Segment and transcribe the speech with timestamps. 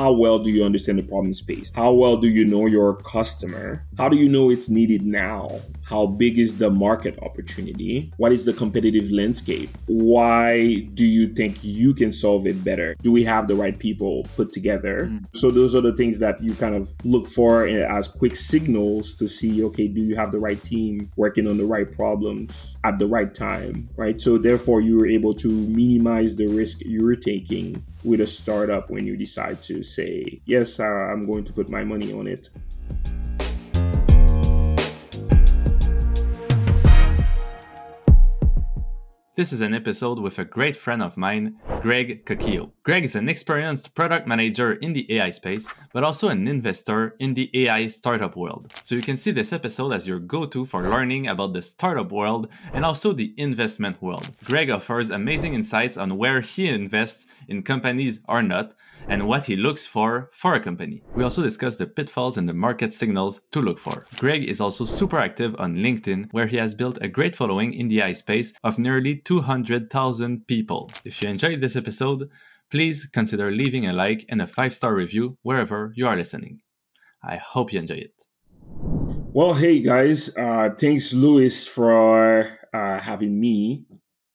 [0.00, 1.70] How well do you understand the problem space?
[1.74, 3.84] How well do you know your customer?
[3.98, 5.60] How do you know it's needed now?
[5.82, 8.10] How big is the market opportunity?
[8.16, 9.68] What is the competitive landscape?
[9.88, 12.96] Why do you think you can solve it better?
[13.02, 15.10] Do we have the right people put together?
[15.10, 15.26] Mm.
[15.34, 19.28] So, those are the things that you kind of look for as quick signals to
[19.28, 23.06] see okay, do you have the right team working on the right problems at the
[23.06, 24.18] right time, right?
[24.18, 29.06] So, therefore, you are able to minimize the risk you're taking with a startup when
[29.06, 32.48] you decide to say, yes, uh, I'm going to put my money on it.
[39.40, 42.72] This is an episode with a great friend of mine, Greg Coquillo.
[42.82, 47.32] Greg is an experienced product manager in the AI space, but also an investor in
[47.32, 48.70] the AI startup world.
[48.82, 52.12] So you can see this episode as your go to for learning about the startup
[52.12, 54.28] world and also the investment world.
[54.44, 58.74] Greg offers amazing insights on where he invests in companies or not,
[59.08, 61.02] and what he looks for for a company.
[61.14, 64.04] We also discuss the pitfalls and the market signals to look for.
[64.18, 67.88] Greg is also super active on LinkedIn, where he has built a great following in
[67.88, 70.90] the AI space of nearly 200,000 people.
[71.04, 72.28] If you enjoyed this episode,
[72.70, 76.60] please consider leaving a like and a five star review wherever you are listening.
[77.22, 78.14] I hope you enjoy it.
[79.32, 83.84] Well, hey guys, uh, thanks, Louis, for uh, having me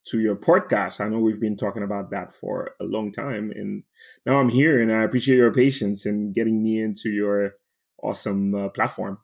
[0.05, 1.01] to your podcast.
[1.01, 3.83] I know we've been talking about that for a long time, and
[4.25, 7.53] now I'm here, and I appreciate your patience in getting me into your
[8.01, 9.17] awesome uh, platform.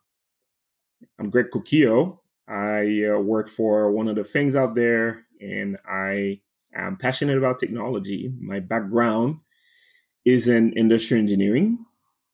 [1.19, 2.19] I'm Greg Coquillo.
[2.47, 6.41] I uh, work for one of the things out there, and I
[6.75, 8.33] am passionate about technology.
[8.39, 9.37] My background
[10.25, 11.85] is in industrial engineering,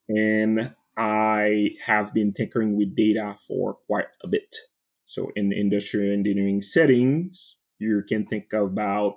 [0.07, 4.55] and I have been tinkering with data for quite a bit.
[5.05, 9.15] So, in industrial engineering settings, you can think about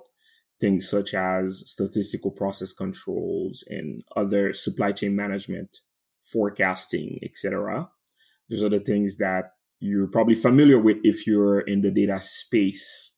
[0.59, 5.79] things such as statistical process controls and other supply chain management,
[6.23, 7.89] forecasting, etc.
[8.49, 13.17] Those are the things that you're probably familiar with if you're in the data space.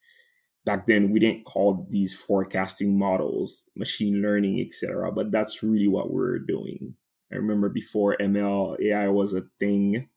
[0.66, 5.12] Back then, we didn't call these forecasting models machine learning, etc.
[5.12, 6.96] But that's really what we're doing.
[7.32, 10.08] I remember before ML AI was a thing,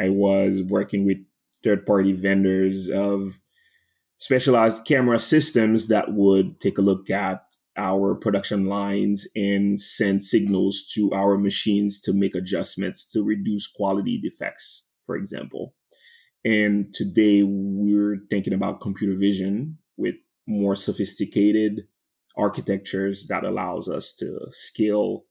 [0.00, 1.18] I was working with
[1.62, 3.40] third party vendors of
[4.20, 7.42] specialized camera systems that would take a look at
[7.76, 14.20] our production lines and send signals to our machines to make adjustments to reduce quality
[14.20, 15.74] defects, for example.
[16.44, 20.16] And today we're thinking about computer vision with
[20.46, 21.86] more sophisticated
[22.36, 25.24] architectures that allows us to scale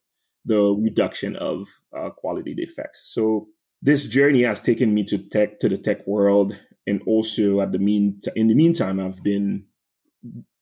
[0.45, 3.11] the reduction of uh, quality defects.
[3.13, 3.50] So
[3.83, 7.79] this journey has taken me to tech to the tech world and also at the
[7.79, 9.66] mean in the meantime i've been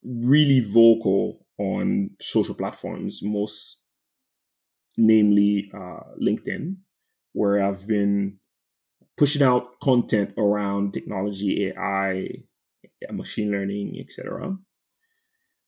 [0.04, 3.82] really vocal on social platforms most
[4.98, 6.76] namely uh, linkedin
[7.34, 8.38] where i've been
[9.18, 12.28] pushing out content around technology ai
[13.12, 14.56] machine learning etc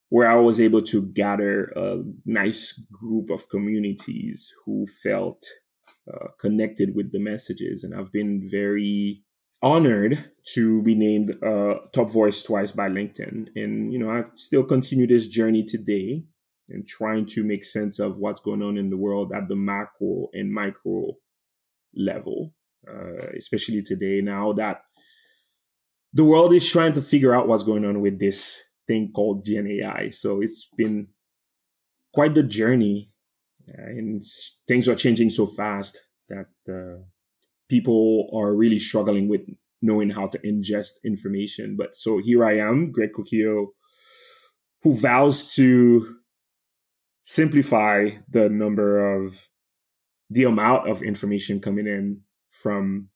[0.10, 5.42] where i was able to gather a nice group of communities who felt
[6.12, 9.24] uh, connected with the messages and i've been very
[9.62, 13.50] honored to be named uh, top voice twice by LinkedIn.
[13.56, 16.24] And, you know, I still continue this journey today
[16.70, 20.28] and trying to make sense of what's going on in the world at the macro
[20.34, 21.18] and micro
[21.96, 22.54] level,
[22.88, 24.84] uh, especially today now that
[26.14, 29.68] the world is trying to figure out what's going on with this thing called Gen
[29.68, 30.10] AI.
[30.12, 31.08] So it's been
[32.14, 33.12] quite the journey
[33.68, 34.24] uh, and
[34.68, 36.00] things are changing so fast
[36.30, 37.04] that uh,
[37.70, 39.42] people are really struggling with
[39.82, 41.78] knowing how to ingest information.
[41.78, 43.68] But so here I am, Greg Coquillo,
[44.84, 46.16] who vows to
[47.24, 49.50] simplify the number of
[50.30, 53.10] the amount of information coming in from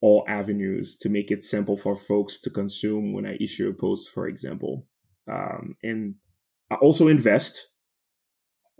[0.00, 4.10] all avenues to make it simple for folks to consume when I issue a post,
[4.10, 4.86] for example.
[5.30, 6.16] Um, and
[6.70, 7.70] I also invest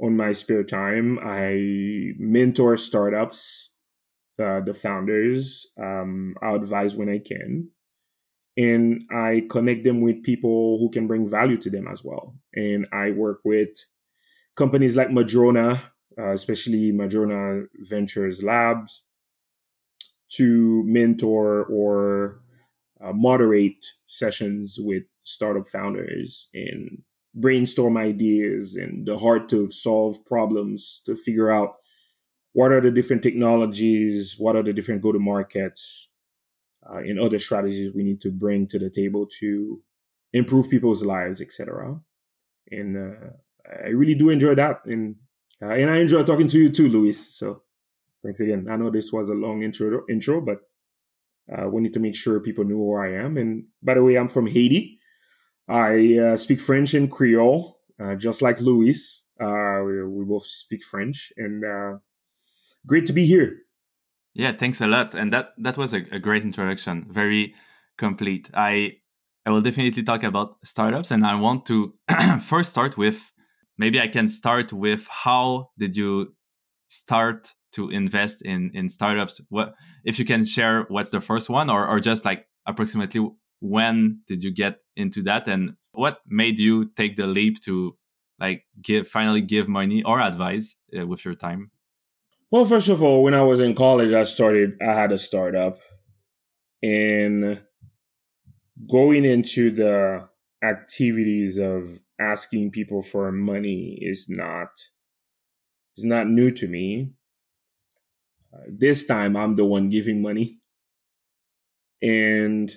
[0.00, 1.18] on my spare time.
[1.22, 3.75] I mentor startups
[4.38, 5.66] uh, the founders.
[5.78, 7.70] Um, I advise when I can.
[8.58, 12.34] And I connect them with people who can bring value to them as well.
[12.54, 13.68] And I work with
[14.56, 19.04] companies like Madrona, uh, especially Madrona Ventures Labs,
[20.30, 22.40] to mentor or
[23.00, 27.02] uh, moderate sessions with startup founders and
[27.34, 31.76] brainstorm ideas and the hard to solve problems to figure out
[32.56, 34.36] what are the different technologies?
[34.38, 36.10] What are the different go to markets
[36.88, 39.82] uh, and other strategies we need to bring to the table to
[40.32, 42.00] improve people's lives, etc.
[42.70, 43.26] And uh,
[43.86, 44.76] I really do enjoy that.
[44.86, 45.16] And
[45.62, 47.18] Uh, and I enjoy talking to you too, Louis.
[47.40, 47.62] So
[48.22, 48.62] thanks again.
[48.70, 50.58] I know this was a long intro, intro, but
[51.52, 53.36] uh, we need to make sure people knew who I am.
[53.40, 53.50] And
[53.82, 54.82] by the way, I'm from Haiti.
[55.68, 55.92] I
[56.24, 57.60] uh, speak French and Creole,
[58.02, 58.98] uh, just like Louis.
[59.40, 61.92] Uh, we, we, both speak French, and uh,
[62.86, 63.58] great to be here.
[64.34, 65.14] Yeah, thanks a lot.
[65.14, 67.06] And that that was a, a great introduction.
[67.10, 67.54] Very
[67.96, 68.50] complete.
[68.54, 68.98] I
[69.46, 71.94] I will definitely talk about startups, and I want to
[72.42, 73.32] first start with
[73.78, 76.34] maybe I can start with how did you
[76.88, 79.40] start to invest in in startups?
[79.48, 79.74] What
[80.04, 83.26] if you can share what's the first one, or or just like approximately
[83.60, 87.96] when did you get into that, and what made you take the leap to
[88.38, 91.70] like give finally give money or advice uh, with your time?
[92.50, 94.78] Well, first of all, when I was in college, I started.
[94.80, 95.78] I had a startup,
[96.82, 97.60] and
[98.88, 100.28] going into the
[100.62, 104.68] activities of asking people for money is not
[105.96, 107.14] is not new to me.
[108.54, 110.60] Uh, this time, I'm the one giving money,
[112.00, 112.70] and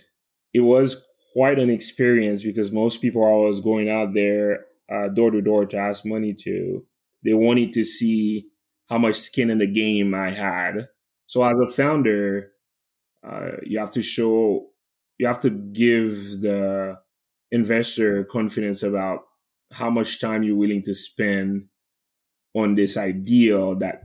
[0.52, 5.30] it was quite an experience because most people I was going out there uh, door
[5.30, 6.84] to door to ask money to,
[7.24, 8.48] they wanted to see
[8.90, 10.88] how much skin in the game I had.
[11.28, 12.52] So as a founder,
[13.28, 14.68] uh, you have to show,
[15.18, 17.00] you have to give the
[17.52, 19.22] investor confidence about
[19.72, 21.68] how much time you're willing to spend
[22.56, 24.04] on this idea that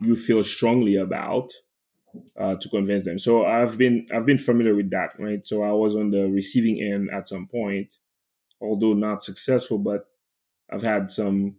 [0.00, 1.50] you feel strongly about
[2.38, 3.18] uh, to convince them.
[3.18, 5.46] So I've been I've been familiar with that, right?
[5.46, 7.96] So I was on the receiving end at some point,
[8.60, 10.06] although not successful, but
[10.70, 11.56] I've had some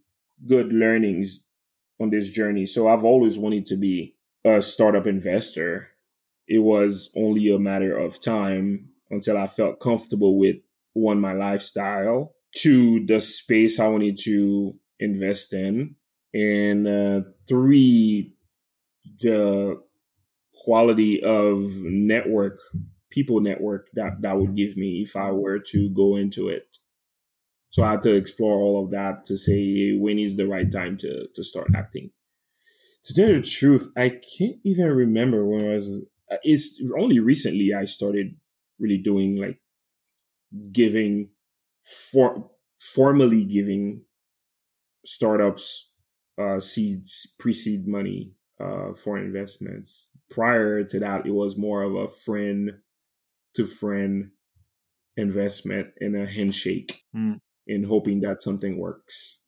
[0.48, 1.46] good learnings
[2.02, 2.66] on this journey.
[2.66, 5.90] So I've always wanted to be a startup investor.
[6.48, 10.58] It was only a matter of time until I felt comfortable with
[10.94, 15.96] one, my lifestyle, two, the space I wanted to invest in,
[16.34, 18.34] and uh, three,
[19.20, 19.82] the
[20.64, 22.60] quality of network,
[23.10, 26.71] people network that that would give me if I were to go into it.
[27.72, 30.98] So I had to explore all of that to say when is the right time
[30.98, 32.12] to to start acting.
[33.06, 36.04] To tell you the truth, I can't even remember when I was.
[36.44, 38.36] It's only recently I started
[38.78, 39.60] really doing like
[40.72, 41.30] giving
[41.84, 44.04] for formally giving
[45.06, 45.92] startups
[46.38, 50.10] uh, seeds pre-seed money uh, for investments.
[50.30, 52.72] Prior to that, it was more of a friend
[53.56, 54.32] to friend
[55.18, 57.04] investment in a handshake.
[57.16, 59.42] Mm in hoping that something works.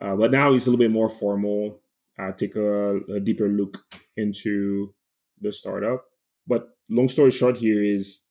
[0.00, 1.80] Uh, but now it's a little bit more formal.
[2.18, 3.78] I take a, a deeper look
[4.16, 4.94] into
[5.40, 6.04] the startup.
[6.46, 8.24] But long story short, here is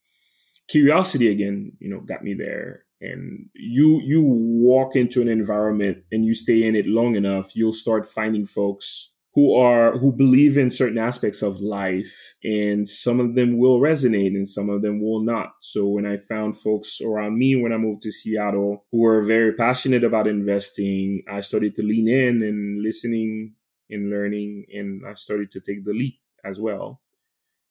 [0.68, 1.74] curiosity again.
[1.80, 2.83] You know, got me there.
[3.01, 7.74] And you you walk into an environment and you stay in it long enough, you'll
[7.74, 13.35] start finding folks who are who believe in certain aspects of life and some of
[13.35, 15.53] them will resonate and some of them will not.
[15.62, 19.53] So when i found folks around me when i moved to seattle who were very
[19.53, 23.53] passionate about investing i started to lean in and listening
[23.89, 26.15] and learning and i started to take the leap
[26.45, 27.01] as well.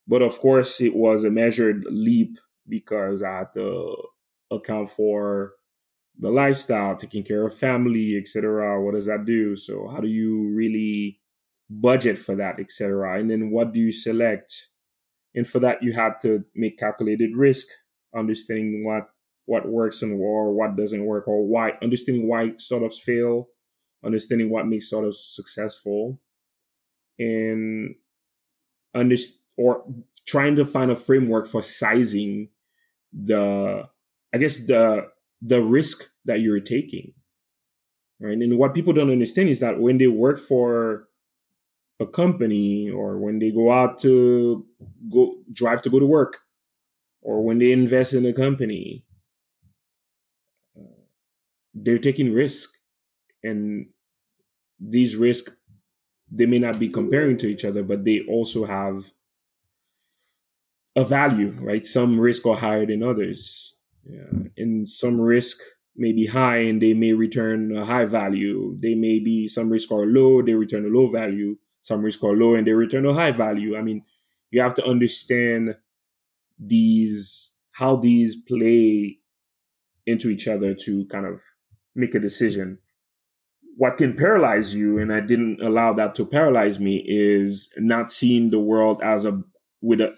[0.09, 2.39] But of course it was a measured leap
[2.69, 3.97] because i had to
[4.51, 5.55] account for
[6.19, 9.57] the lifestyle taking care of family etc what does that do?
[9.57, 11.21] So how do you really
[11.81, 13.19] budget for that, etc.
[13.19, 14.69] And then what do you select?
[15.35, 17.67] And for that, you have to make calculated risk,
[18.15, 19.09] understanding what
[19.47, 23.49] what works and or what doesn't work, or why understanding why startups fail,
[24.05, 26.21] understanding what makes startups successful,
[27.19, 27.95] and
[28.95, 29.17] under
[29.57, 29.85] or
[30.27, 32.49] trying to find a framework for sizing
[33.13, 33.89] the
[34.35, 35.09] I guess the
[35.41, 37.13] the risk that you're taking.
[38.21, 38.39] Right.
[38.39, 41.09] And what people don't understand is that when they work for
[42.01, 44.67] a company or when they go out to
[45.13, 46.41] go drive to go to work
[47.21, 49.05] or when they invest in a company
[50.77, 50.83] uh,
[51.75, 52.71] they're taking risk.
[53.45, 53.89] And
[54.79, 55.57] these risks
[56.31, 59.13] they may not be comparing to each other but they also have
[60.97, 61.85] a value right?
[61.85, 63.75] Some risk are higher than others.
[64.05, 64.49] Yeah.
[64.57, 65.59] and some risk
[65.95, 68.77] may be high and they may return a high value.
[68.81, 72.37] They may be some risk are low they return a low value some risk are
[72.37, 73.77] low and they return a high value.
[73.77, 74.05] I mean,
[74.51, 75.77] you have to understand
[76.59, 79.19] these how these play
[80.07, 81.43] into each other to kind of
[81.95, 82.79] make a decision.
[83.77, 88.51] What can paralyze you, and I didn't allow that to paralyze me, is not seeing
[88.51, 89.43] the world as a
[89.81, 90.15] with a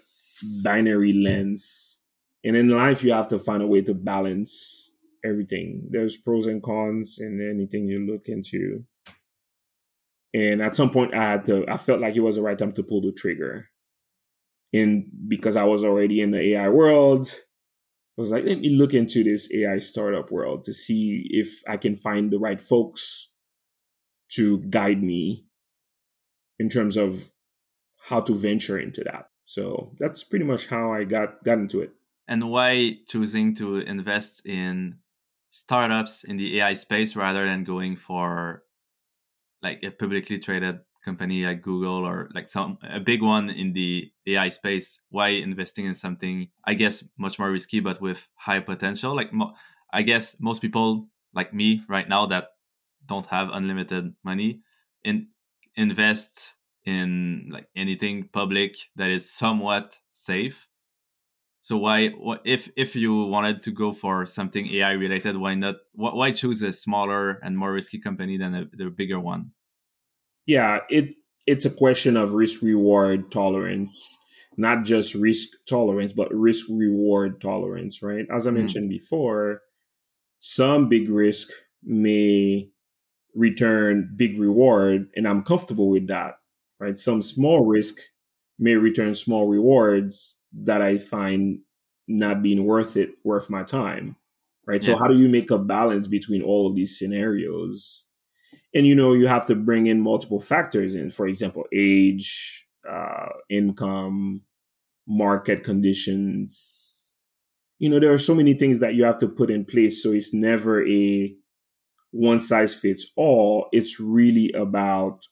[0.63, 2.03] binary lens.
[2.43, 4.91] And in life, you have to find a way to balance
[5.23, 5.87] everything.
[5.89, 8.83] There's pros and cons in anything you look into.
[10.35, 11.65] And at some point, I had to.
[11.69, 13.69] I felt like it was the right time to pull the trigger.
[14.73, 17.27] And because I was already in the AI world,
[18.17, 21.77] I was like, let me look into this AI startup world to see if I
[21.77, 23.31] can find the right folks
[24.33, 25.45] to guide me
[26.59, 27.31] in terms of
[28.09, 29.29] how to venture into that.
[29.45, 31.91] So that's pretty much how I got got into it.
[32.27, 34.97] And why choosing to invest in
[35.51, 38.63] startups in the AI space rather than going for
[39.65, 44.11] like a publicly traded company like Google or like some a big one in the
[44.27, 45.01] AI space?
[45.09, 49.15] Why investing in something I guess much more risky but with high potential?
[49.15, 49.55] Like mo-
[49.91, 52.49] I guess most people like me right now that
[53.05, 54.61] don't have unlimited money
[55.03, 55.27] in
[55.75, 56.53] invest
[56.85, 60.67] in like anything public that is somewhat safe
[61.65, 62.09] so why
[62.43, 66.71] if if you wanted to go for something ai related why not why choose a
[66.71, 69.51] smaller and more risky company than a, the bigger one
[70.45, 71.15] yeah it
[71.47, 74.17] it's a question of risk reward tolerance
[74.57, 78.57] not just risk tolerance but risk reward tolerance right as i mm.
[78.57, 79.61] mentioned before
[80.39, 81.49] some big risk
[81.83, 82.69] may
[83.35, 86.35] return big reward and I'm comfortable with that,
[86.79, 86.97] right?
[86.97, 87.95] Some small risk
[88.57, 91.59] may return small rewards that I find
[92.07, 94.15] not being worth it, worth my time,
[94.65, 94.81] right?
[94.81, 94.95] Yeah.
[94.95, 98.05] So how do you make a balance between all of these scenarios?
[98.73, 103.29] And you know, you have to bring in multiple factors in, for example, age, uh,
[103.49, 104.41] income,
[105.07, 107.13] market conditions.
[107.79, 110.01] You know, there are so many things that you have to put in place.
[110.01, 111.35] So it's never a
[112.11, 113.67] one size fits all.
[113.71, 115.25] It's really about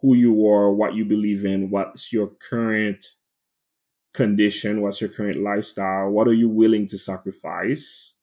[0.00, 3.04] who you are, what you believe in, what's your current
[4.16, 8.14] condition, what's your current lifestyle, what are you willing to sacrifice?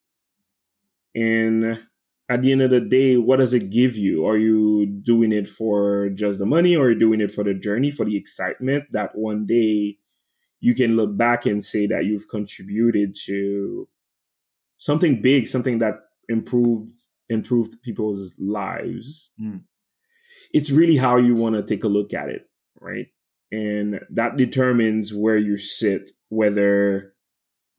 [1.16, 1.80] And
[2.28, 4.26] at the end of the day, what does it give you?
[4.26, 7.54] Are you doing it for just the money or are you doing it for the
[7.54, 9.98] journey, for the excitement that one day
[10.60, 13.88] you can look back and say that you've contributed to
[14.78, 15.96] something big, something that
[16.30, 19.34] improved improved people's lives.
[19.42, 19.62] Mm.
[20.52, 23.08] It's really how you want to take a look at it, right?
[23.54, 27.14] And that determines where you sit, whether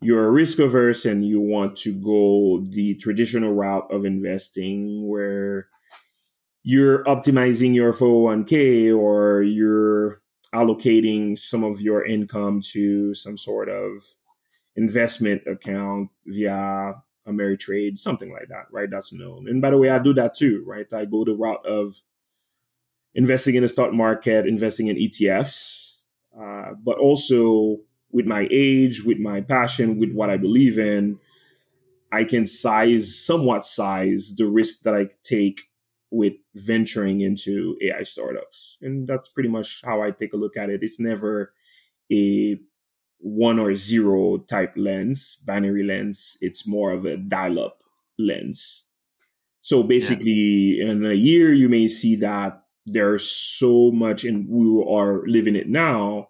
[0.00, 5.66] you're risk averse and you want to go the traditional route of investing where
[6.62, 10.23] you're optimizing your 401k or you're
[10.54, 14.04] allocating some of your income to some sort of
[14.76, 16.95] investment account via
[17.26, 18.90] Ameritrade, something like that, right?
[18.90, 19.49] That's known.
[19.49, 20.87] And by the way, I do that too, right?
[20.93, 21.97] I go the route of
[23.14, 25.97] investing in the stock market, investing in ETFs,
[26.38, 27.78] uh, but also
[28.11, 31.18] with my age, with my passion, with what I believe in,
[32.12, 35.62] I can size, somewhat size the risk that I take
[36.11, 38.78] with venturing into AI startups.
[38.80, 40.83] And that's pretty much how I take a look at it.
[40.83, 41.52] It's never
[42.12, 42.61] a
[43.18, 46.37] one or zero type lens, binary lens.
[46.40, 47.83] It's more of a dial up
[48.16, 48.88] lens.
[49.61, 50.90] So basically, yeah.
[50.90, 55.69] in a year, you may see that there's so much, and we are living it
[55.69, 56.29] now.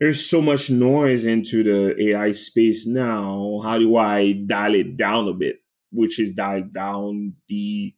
[0.00, 3.60] There's so much noise into the AI space now.
[3.64, 5.56] How do I dial it down a bit?
[5.90, 7.94] Which is dial down the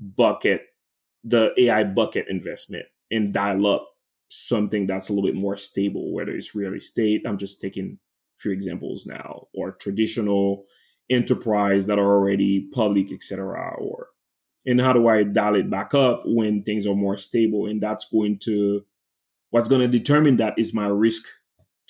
[0.00, 0.62] bucket,
[1.22, 3.88] the AI bucket investment and dial up
[4.28, 7.22] something that's a little bit more stable, whether it's real estate.
[7.26, 7.98] I'm just taking
[8.38, 10.64] a few examples now, or traditional
[11.08, 13.76] enterprise that are already public, etc.
[13.78, 14.08] Or
[14.66, 17.66] and how do I dial it back up when things are more stable?
[17.66, 18.84] And that's going to
[19.50, 21.24] what's going to determine that is my risk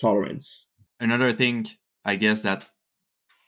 [0.00, 0.68] tolerance.
[1.00, 1.66] Another thing,
[2.04, 2.68] I guess that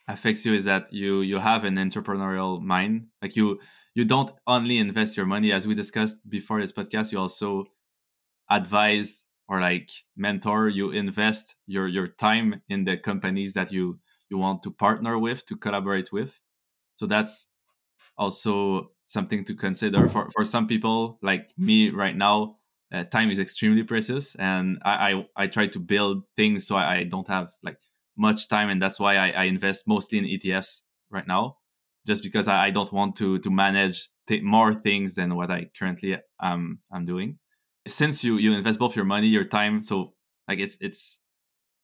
[0.08, 3.08] affects you is that you you have an entrepreneurial mind.
[3.23, 3.61] Like you
[3.94, 7.12] you don't only invest your money, as we discussed before this podcast.
[7.12, 7.66] You also
[8.50, 13.99] advise or like mentor you invest your your time in the companies that you
[14.30, 16.40] you want to partner with to collaborate with
[16.97, 17.47] so that's
[18.16, 20.09] also something to consider.
[20.09, 22.59] For for some people like me right now
[22.93, 26.97] uh, time is extremely precious and I, I, I try to build things so I,
[26.97, 27.79] I, don't have like
[28.17, 31.57] much time and that's why I, I invest mostly in ETFs right now
[32.07, 34.11] just because I, I don't want to to manage
[34.43, 37.38] more things than what I currently um I'm doing.
[37.87, 40.15] Since you you invest both your money your time so
[40.49, 41.19] like it's it's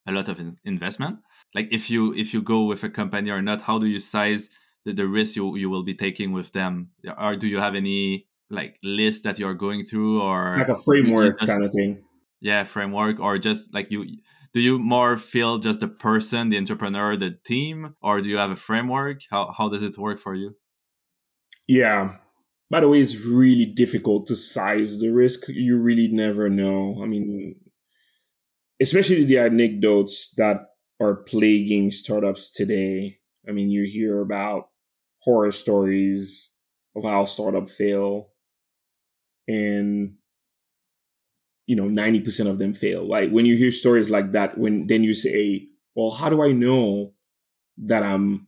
[0.06, 1.18] a lot of investment.
[1.54, 4.48] Like if you if you go with a company or not how do you size
[4.84, 8.26] the, the risk you you will be taking with them or do you have any
[8.50, 12.02] like list that you're going through or like a framework just, kind of thing
[12.40, 14.04] yeah framework or just like you
[14.52, 18.50] do you more feel just the person the entrepreneur the team or do you have
[18.50, 20.54] a framework how how does it work for you
[21.66, 22.16] yeah
[22.74, 25.44] by the way, it's really difficult to size the risk.
[25.46, 27.00] You really never know.
[27.02, 27.54] I mean,
[28.80, 30.64] especially the anecdotes that
[31.00, 33.18] are plaguing startups today.
[33.48, 34.70] I mean, you hear about
[35.24, 36.50] horror stories
[36.94, 38.30] of how startup fail.
[39.48, 40.14] And
[41.66, 43.06] you know 90% of them fail.
[43.08, 46.52] Like when you hear stories like that when then you say well how do i
[46.52, 47.12] know
[47.78, 48.46] that i'm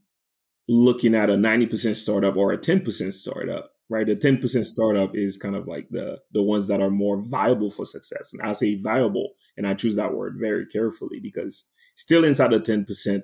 [0.69, 3.71] looking at a 90% startup or a 10% startup?
[3.89, 4.05] Right?
[4.05, 7.85] The 10% startup is kind of like the the ones that are more viable for
[7.85, 8.33] success.
[8.33, 11.65] And i say viable and i choose that word very carefully because
[11.95, 13.23] still inside the 10%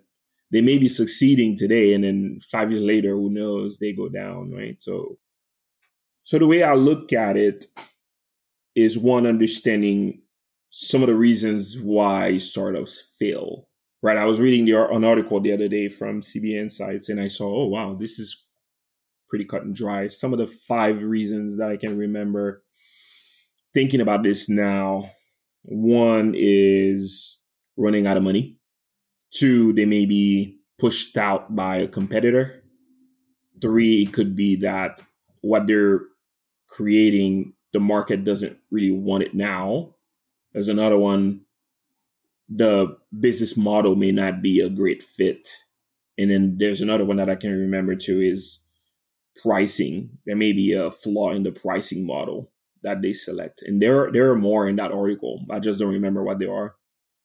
[0.53, 4.51] they may be succeeding today and then five years later who knows they go down
[4.51, 5.17] right so
[6.23, 7.65] so the way i look at it
[8.75, 10.23] is one understanding
[10.75, 13.67] some of the reasons why startups fail.
[14.01, 14.17] Right.
[14.17, 17.45] I was reading the, an article the other day from CB Insights and I saw,
[17.45, 18.43] oh, wow, this is
[19.29, 20.07] pretty cut and dry.
[20.07, 22.63] Some of the five reasons that I can remember
[23.73, 25.11] thinking about this now.
[25.61, 27.39] One is
[27.77, 28.57] running out of money.
[29.33, 32.63] Two, they may be pushed out by a competitor.
[33.61, 35.01] Three, it could be that
[35.41, 36.01] what they're
[36.67, 39.95] creating the market doesn't really want it now.
[40.53, 41.41] There's another one,
[42.47, 45.47] the business model may not be a great fit.
[46.17, 48.59] And then there's another one that I can remember too is
[49.41, 50.19] pricing.
[50.25, 52.51] There may be a flaw in the pricing model
[52.83, 53.63] that they select.
[53.63, 55.45] And there there are more in that article.
[55.49, 56.75] I just don't remember what they are.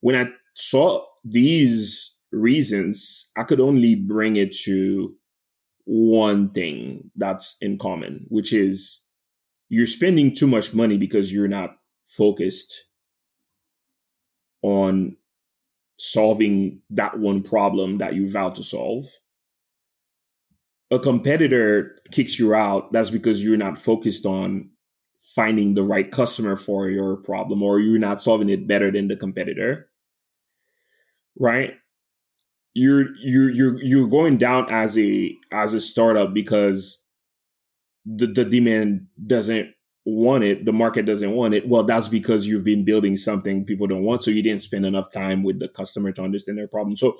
[0.00, 5.14] When I saw these reasons, I could only bring it to
[5.84, 9.02] one thing that's in common, which is
[9.68, 12.84] you're spending too much money because you're not focused
[14.62, 15.16] on
[15.98, 19.04] solving that one problem that you vow to solve.
[20.90, 24.70] A competitor kicks you out, that's because you're not focused on
[25.34, 29.16] finding the right customer for your problem or you're not solving it better than the
[29.16, 29.87] competitor.
[31.38, 31.74] Right?
[32.74, 37.04] You're you're you're you're going down as a as a startup because
[38.04, 39.70] the, the demand doesn't
[40.04, 41.68] want it, the market doesn't want it.
[41.68, 44.22] Well, that's because you've been building something people don't want.
[44.22, 46.96] So you didn't spend enough time with the customer to understand their problem.
[46.96, 47.16] So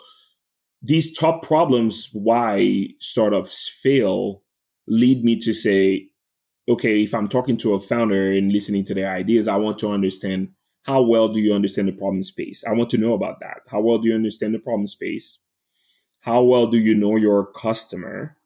[0.81, 4.42] these top problems why startups fail
[4.87, 6.09] lead me to say,
[6.68, 9.90] okay, if I'm talking to a founder and listening to their ideas, I want to
[9.90, 10.50] understand
[10.88, 12.64] how well do you understand the problem space?
[12.66, 13.61] I want to know about that.
[13.68, 15.44] How well do you understand the problem space?
[16.22, 18.38] How well do you know your customer?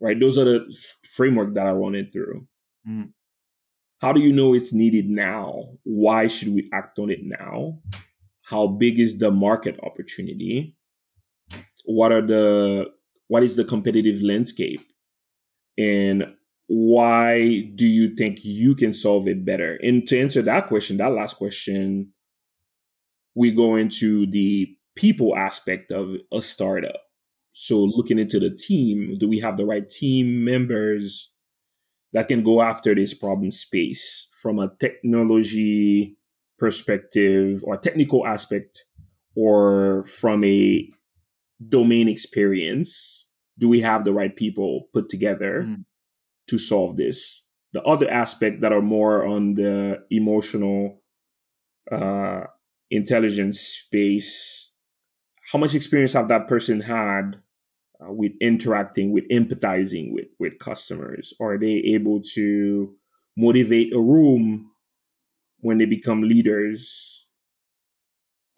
[0.00, 0.18] right?
[0.18, 2.46] Those are the f- framework that I wanted through.
[2.88, 3.12] Mm.
[4.00, 5.70] How do you know it's needed now?
[5.82, 7.80] Why should we act on it now?
[8.42, 10.76] How big is the market opportunity?
[11.84, 12.86] What are the
[13.26, 14.80] what is the competitive landscape?
[15.76, 16.34] And
[16.68, 19.78] why do you think you can solve it better?
[19.82, 22.12] And to answer that question, that last question,
[23.34, 27.00] we go into the people aspect of a startup
[27.60, 31.32] so looking into the team, do we have the right team members
[32.12, 36.16] that can go after this problem space from a technology
[36.56, 38.84] perspective or technical aspect
[39.34, 40.88] or from a
[41.68, 43.28] domain experience?
[43.58, 45.84] Do we have the right people put together mm.
[46.48, 47.44] To solve this?
[47.72, 51.02] The other aspect that are more on the emotional
[51.90, 52.44] uh,
[52.90, 54.72] intelligence space,
[55.52, 57.42] how much experience have that person had
[58.00, 61.34] uh, with interacting with empathizing with with customers?
[61.40, 62.94] Are they able to
[63.36, 64.70] motivate a room
[65.60, 67.26] when they become leaders?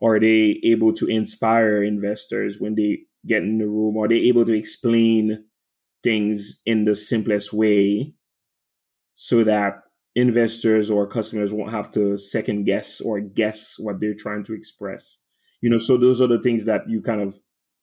[0.02, 3.96] Are they able to inspire investors when they get in the room?
[3.98, 5.44] Are they able to explain
[6.02, 8.14] things in the simplest way
[9.14, 9.82] so that
[10.14, 15.18] investors or customers won't have to second guess or guess what they're trying to express.
[15.60, 17.38] You know so those are the things that you kind of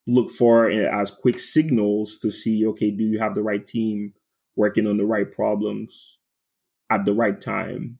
[0.07, 4.13] look for as quick signals to see okay do you have the right team
[4.55, 6.19] working on the right problems
[6.89, 7.99] at the right time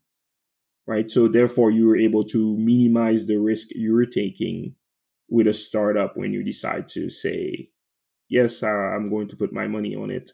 [0.88, 1.12] right?
[1.12, 4.76] So therefore you were able to minimize the risk you're taking
[5.30, 7.70] with a startup when you decide to say
[8.30, 10.32] yes uh, i'm going to put my money on it.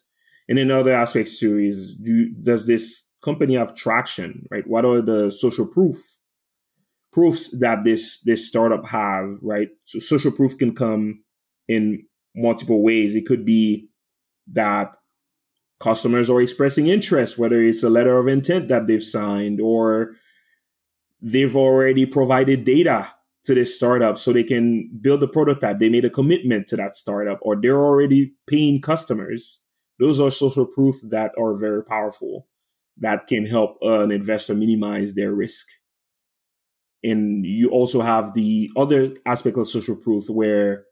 [0.50, 4.68] And another aspect too is do does this company have traction right?
[4.68, 5.98] What are the social proof
[7.12, 9.70] proofs that this this startup have right?
[9.86, 11.24] So social proof can come
[11.68, 13.16] in multiple ways.
[13.16, 13.90] It could be
[14.52, 14.96] that
[15.80, 20.16] customers are expressing interest, whether it's a letter of intent that they've signed or
[21.22, 23.14] they've already provided data
[23.46, 25.80] to this startup so they can build a prototype.
[25.80, 29.62] They made a commitment to that startup or they're already paying customers
[30.00, 32.48] Those are social proof that are very powerful
[32.98, 35.68] that can help an investor minimize their risk.
[37.04, 40.86] And you also have the other aspect of social proof where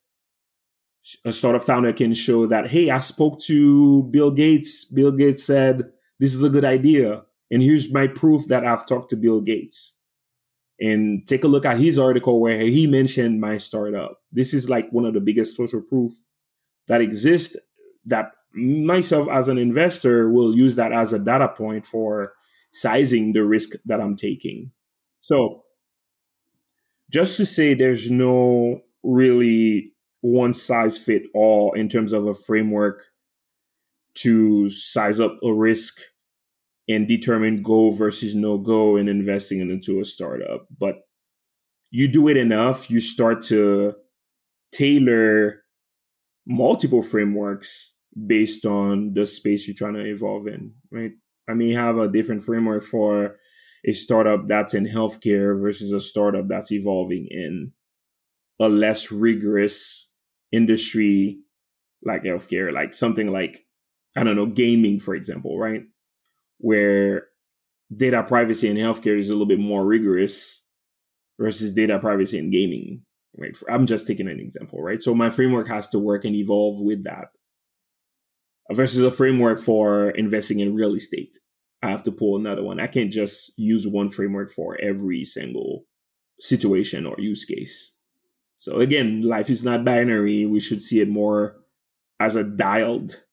[1.25, 4.85] a startup founder can show that, hey, I spoke to Bill Gates.
[4.85, 5.83] Bill Gates said,
[6.19, 7.23] this is a good idea.
[7.49, 9.99] And here's my proof that I've talked to Bill Gates.
[10.81, 14.19] And take a look at his article where he mentioned my startup.
[14.31, 16.11] This is like one of the biggest social proof
[16.87, 17.55] that exists
[18.05, 22.33] that myself as an investor will use that as a data point for
[22.71, 24.71] sizing the risk that I'm taking.
[25.19, 25.63] So
[27.11, 33.03] just to say there's no really one size fit all in terms of a framework
[34.15, 35.99] to size up a risk
[36.87, 40.67] and determine go versus no go in investing into a startup.
[40.77, 41.01] But
[41.91, 43.93] you do it enough, you start to
[44.73, 45.63] tailor
[46.47, 51.11] multiple frameworks based on the space you're trying to evolve in, right?
[51.49, 53.37] I may have a different framework for
[53.85, 57.71] a startup that's in healthcare versus a startup that's evolving in
[58.59, 60.13] a less rigorous
[60.51, 61.39] industry
[62.03, 63.65] like healthcare, like something like,
[64.15, 65.81] I don't know, gaming, for example, right?
[66.63, 67.27] Where
[67.93, 70.63] data privacy in healthcare is a little bit more rigorous
[71.39, 73.01] versus data privacy in gaming,
[73.35, 73.57] right?
[73.67, 75.01] I'm just taking an example, right?
[75.01, 77.29] So my framework has to work and evolve with that
[78.71, 81.37] versus a framework for investing in real estate.
[81.83, 82.79] I have to pull another one.
[82.79, 85.85] I can't just use one framework for every single
[86.39, 87.97] situation or use case.
[88.59, 90.45] So again, life is not binary.
[90.45, 91.57] We should see it more
[92.19, 93.23] as a dialed,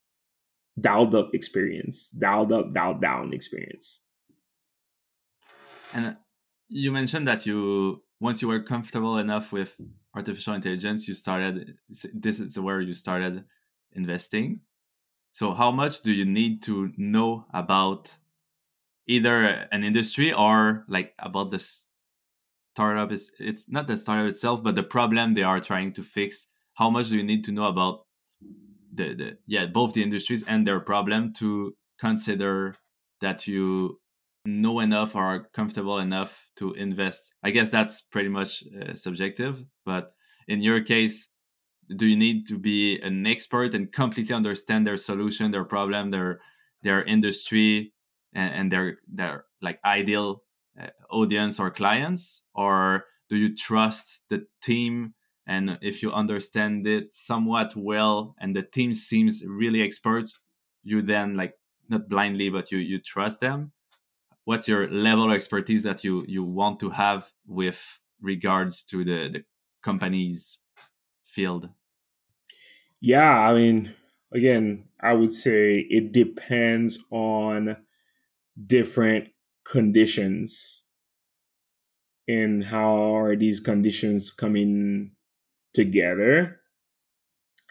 [0.80, 4.02] dialed up experience, dialed up, dialed down experience.
[5.92, 6.16] And
[6.68, 9.76] you mentioned that you, once you were comfortable enough with
[10.14, 11.76] artificial intelligence, you started,
[12.12, 13.44] this is where you started
[13.92, 14.60] investing.
[15.32, 18.16] So, how much do you need to know about
[19.06, 21.64] either an industry or like about the
[22.74, 23.12] startup?
[23.12, 26.46] Is it's not the startup itself, but the problem they are trying to fix.
[26.74, 28.07] How much do you need to know about
[28.92, 32.74] the, the yeah both the industries and their problem to consider
[33.20, 33.98] that you
[34.44, 37.32] know enough or are comfortable enough to invest?
[37.42, 40.12] I guess that's pretty much uh, subjective, but
[40.46, 41.28] in your case,
[41.94, 46.40] do you need to be an expert and completely understand their solution their problem their
[46.82, 47.92] their industry
[48.34, 50.42] and, and their their like ideal
[50.80, 55.14] uh, audience or clients or do you trust the team
[55.48, 60.28] and if you understand it somewhat well and the team seems really expert
[60.84, 61.54] you then like
[61.88, 63.72] not blindly but you you trust them.
[64.44, 69.28] What's your level of expertise that you you want to have with regards to the
[69.32, 69.44] the
[69.82, 70.58] company's
[71.24, 71.68] field?
[73.00, 73.94] Yeah, I mean,
[74.32, 77.76] again, I would say it depends on
[78.66, 79.28] different
[79.64, 80.86] conditions
[82.26, 85.12] and how are these conditions coming
[85.74, 86.60] together.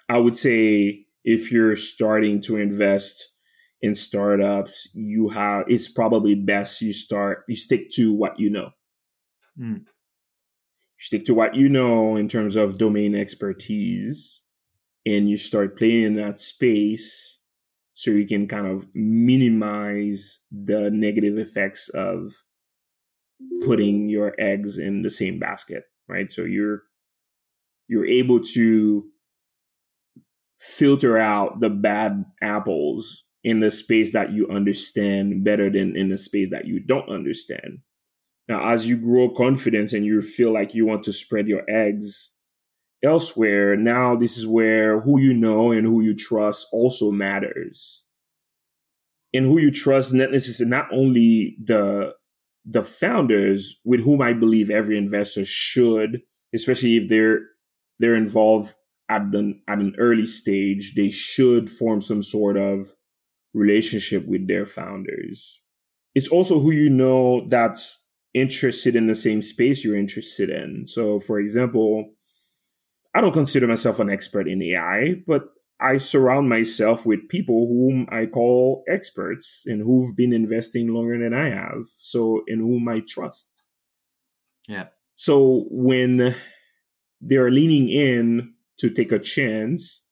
[0.09, 3.33] I would say if you're starting to invest
[3.81, 8.69] in startups, you have it's probably best you start you stick to what you know.
[9.59, 9.85] Mm.
[10.99, 14.43] stick to what you know in terms of domain expertise
[15.03, 17.43] and you start playing in that space
[17.95, 22.43] so you can kind of minimize the negative effects of
[23.65, 26.83] putting your eggs in the same basket right so you're
[27.87, 29.05] you're able to
[30.59, 36.17] filter out the bad apples in the space that you understand better than in the
[36.17, 37.79] space that you don't understand
[38.47, 42.33] now as you grow confidence and you feel like you want to spread your eggs
[43.03, 48.03] elsewhere, now this is where who you know and who you trust also matters.
[49.33, 52.13] And who you trust not necessarily not only the
[52.69, 56.21] the founders with whom I believe every investor should,
[56.53, 57.41] especially if they're
[57.99, 58.73] they're involved
[59.09, 62.93] at the at an early stage, they should form some sort of
[63.53, 65.61] relationship with their founders.
[66.13, 70.85] It's also who you know that's interested in the same space you're interested in.
[70.87, 72.11] So for example,
[73.15, 78.07] I don't consider myself an expert in AI, but I surround myself with people whom
[78.11, 81.85] I call experts and who've been investing longer than I have.
[81.99, 83.63] So, in whom I trust.
[84.67, 84.87] Yeah.
[85.15, 86.35] So, when
[87.21, 90.05] they're leaning in to take a chance,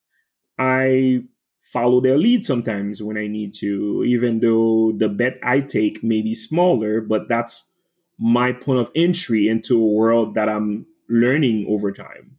[0.57, 1.23] I
[1.59, 6.21] follow their lead sometimes when I need to, even though the bet I take may
[6.21, 7.71] be smaller, but that's
[8.17, 12.37] my point of entry into a world that I'm learning over time.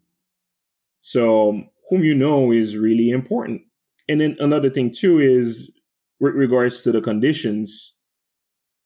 [1.00, 3.62] So, whom you know is really important.
[4.08, 5.72] and then another thing too is
[6.20, 7.98] with regards to the conditions,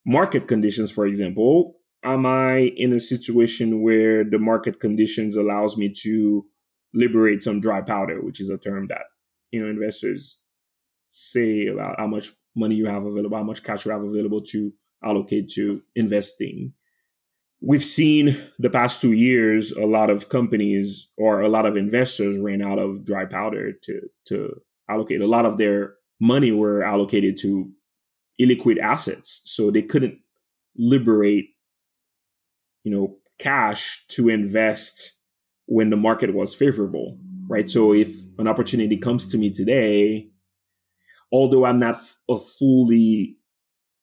[0.07, 5.93] market conditions, for example, am I in a situation where the market conditions allows me
[6.03, 6.47] to
[6.95, 9.03] liberate some dry powder, which is a term that,
[9.51, 10.39] you know, investors
[11.09, 14.73] say about how much money you have available, how much cash you have available to
[15.05, 16.73] allocate to investing.
[17.63, 22.39] We've seen the past two years a lot of companies or a lot of investors
[22.39, 25.21] ran out of dry powder to to allocate.
[25.21, 27.71] A lot of their money were allocated to
[28.41, 30.19] illiquid assets, so they couldn't
[30.77, 31.51] liberate,
[32.85, 35.19] you know, cash to invest
[35.67, 37.71] when the market was favorable, right?
[37.71, 40.29] So if an opportunity comes to me today,
[41.33, 41.97] although I'm not
[42.29, 43.37] a fully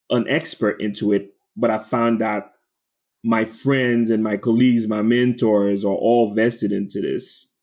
[0.09, 2.51] an expert into it, but I found that
[3.23, 7.53] my friends and my colleagues, my mentors are all vested into this.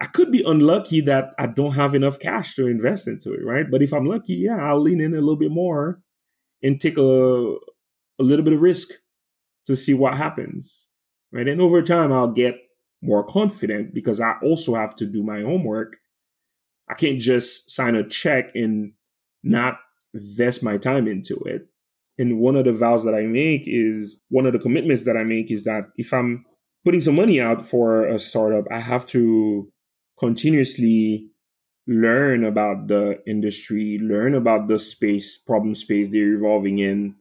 [0.00, 3.66] I could be unlucky that I don't have enough cash to invest into it, right?
[3.70, 6.00] But if I'm lucky, yeah, I'll lean in a little bit more
[6.62, 7.54] and take a
[8.18, 8.90] a little bit of risk
[9.66, 10.90] to see what happens,
[11.32, 11.48] right?
[11.48, 12.56] And over time, I'll get
[13.02, 15.96] more confident because I also have to do my homework.
[16.88, 18.92] I can't just sign a check and
[19.42, 19.78] not
[20.12, 21.66] invest my time into it.
[22.18, 25.24] And one of the vows that I make is one of the commitments that I
[25.24, 26.44] make is that if I'm
[26.84, 29.70] putting some money out for a startup, I have to
[30.18, 31.30] continuously
[31.86, 37.16] learn about the industry, learn about the space, problem space they're evolving in.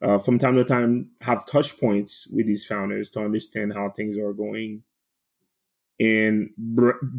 [0.00, 4.16] Uh, from time to time, have touch points with these founders to understand how things
[4.16, 4.82] are going
[6.00, 6.50] and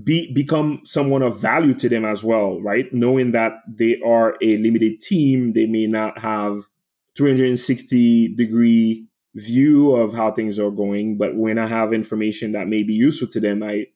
[0.04, 2.94] be become someone of value to them as well, right?
[2.94, 6.70] Knowing that they are a limited team, they may not have
[7.18, 12.84] 360 degree view of how things are going, but when I have information that may
[12.84, 13.88] be useful to them, I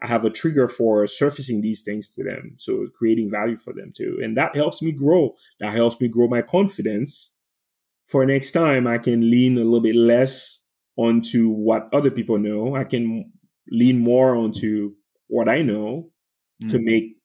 [0.00, 2.52] I have a trigger for surfacing these things to them.
[2.56, 4.18] So creating value for them too.
[4.22, 5.34] And that helps me grow.
[5.58, 7.34] That helps me grow my confidence.
[8.08, 10.64] For next time, I can lean a little bit less
[10.96, 12.74] onto what other people know.
[12.74, 13.32] I can
[13.70, 14.94] lean more onto
[15.26, 16.10] what I know
[16.62, 16.70] mm.
[16.70, 17.18] to make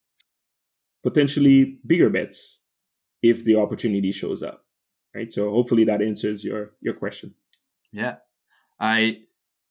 [1.02, 2.64] potentially bigger bets
[3.22, 4.66] if the opportunity shows up.
[5.16, 5.32] Right.
[5.32, 7.36] So hopefully that answers your your question.
[7.92, 8.16] Yeah.
[8.80, 9.20] I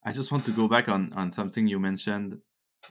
[0.04, 2.38] I just want to go back on on something you mentioned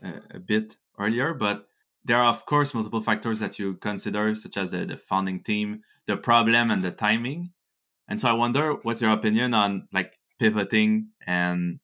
[0.04, 1.68] uh, a bit earlier, but
[2.04, 5.82] there are of course multiple factors that you consider, such as the, the founding team,
[6.08, 7.52] the problem, and the timing.
[8.08, 11.80] And so I wonder, what's your opinion on like pivoting and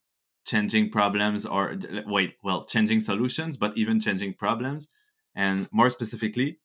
[0.45, 4.87] changing problems or wait well changing solutions but even changing problems?
[5.35, 6.59] And more specifically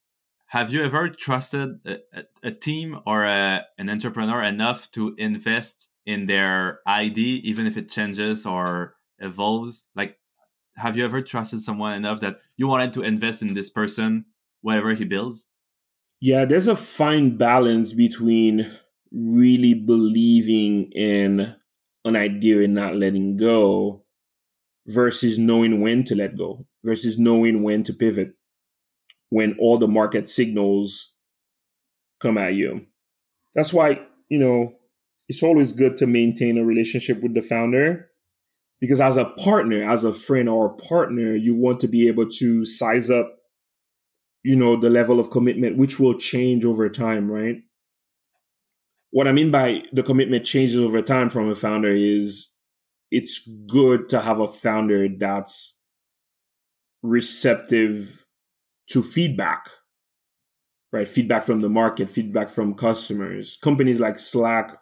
[0.53, 1.97] have you ever trusted a,
[2.43, 7.91] a, team or a, an entrepreneur enough to invest in their idea even if it
[7.91, 9.85] changes or evolves?
[9.97, 10.19] Like
[10.77, 14.27] have you ever trusted someone enough that you wanted to invest in this person
[14.61, 15.47] whatever he builds?
[16.21, 18.71] Yeah there's a fine balance between
[19.13, 21.55] really believing in
[22.05, 24.05] an idea and not letting go
[24.87, 28.35] versus knowing when to let go versus knowing when to pivot
[29.31, 31.13] when all the market signals
[32.21, 32.87] come at you.
[33.55, 34.75] That's why, you know,
[35.29, 38.09] it's always good to maintain a relationship with the founder
[38.81, 42.29] because as a partner, as a friend or a partner, you want to be able
[42.29, 43.33] to size up,
[44.43, 47.63] you know, the level of commitment, which will change over time, right?
[49.13, 52.49] What I mean by the commitment changes over time from a founder is
[53.11, 55.79] it's good to have a founder that's
[57.03, 58.25] receptive
[58.89, 59.69] to feedback,
[60.93, 61.07] right?
[61.07, 63.59] Feedback from the market, feedback from customers.
[63.63, 64.79] Companies like Slack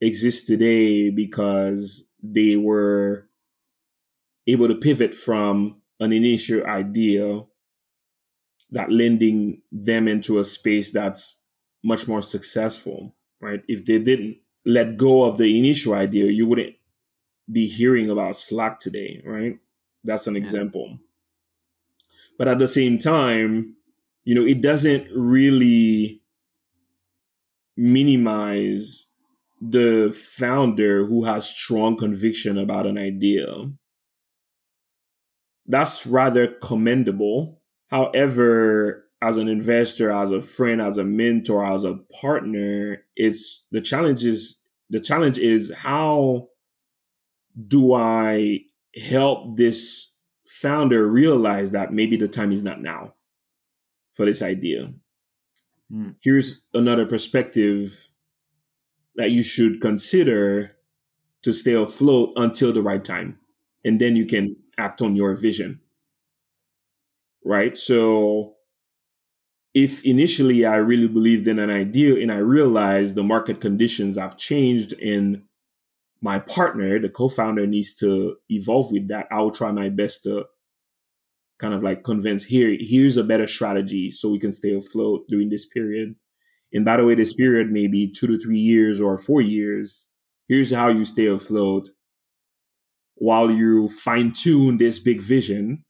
[0.00, 3.28] exist today because they were
[4.46, 7.42] able to pivot from an initial idea
[8.70, 11.44] that lending them into a space that's
[11.84, 13.62] much more successful right?
[13.68, 16.74] If they didn't let go of the initial idea, you wouldn't
[17.50, 19.58] be hearing about Slack today, right?
[20.04, 20.40] That's an yeah.
[20.40, 20.98] example.
[22.38, 23.76] But at the same time,
[24.24, 26.22] you know, it doesn't really
[27.76, 29.08] minimize
[29.60, 33.46] the founder who has strong conviction about an idea.
[35.66, 37.60] That's rather commendable.
[37.88, 43.80] However, as an investor, as a friend, as a mentor, as a partner, it's the
[43.80, 46.48] challenge is the challenge is how
[47.68, 48.60] do I
[49.08, 50.14] help this
[50.46, 53.14] founder realize that maybe the time is not now
[54.14, 54.92] for this idea.
[55.92, 56.16] Mm.
[56.22, 58.08] Here's another perspective
[59.16, 60.76] that you should consider
[61.42, 63.38] to stay afloat until the right time.
[63.84, 65.80] And then you can act on your vision.
[67.44, 67.76] Right?
[67.76, 68.56] So
[69.74, 74.36] if initially I really believed in an idea and I realized the market conditions have
[74.36, 75.42] changed and
[76.20, 80.44] my partner, the co-founder needs to evolve with that, I will try my best to
[81.58, 85.50] kind of like convince here, here's a better strategy so we can stay afloat during
[85.50, 86.14] this period.
[86.72, 90.08] And by the way, this period may be two to three years or four years.
[90.48, 91.88] Here's how you stay afloat
[93.14, 95.84] while you fine tune this big vision.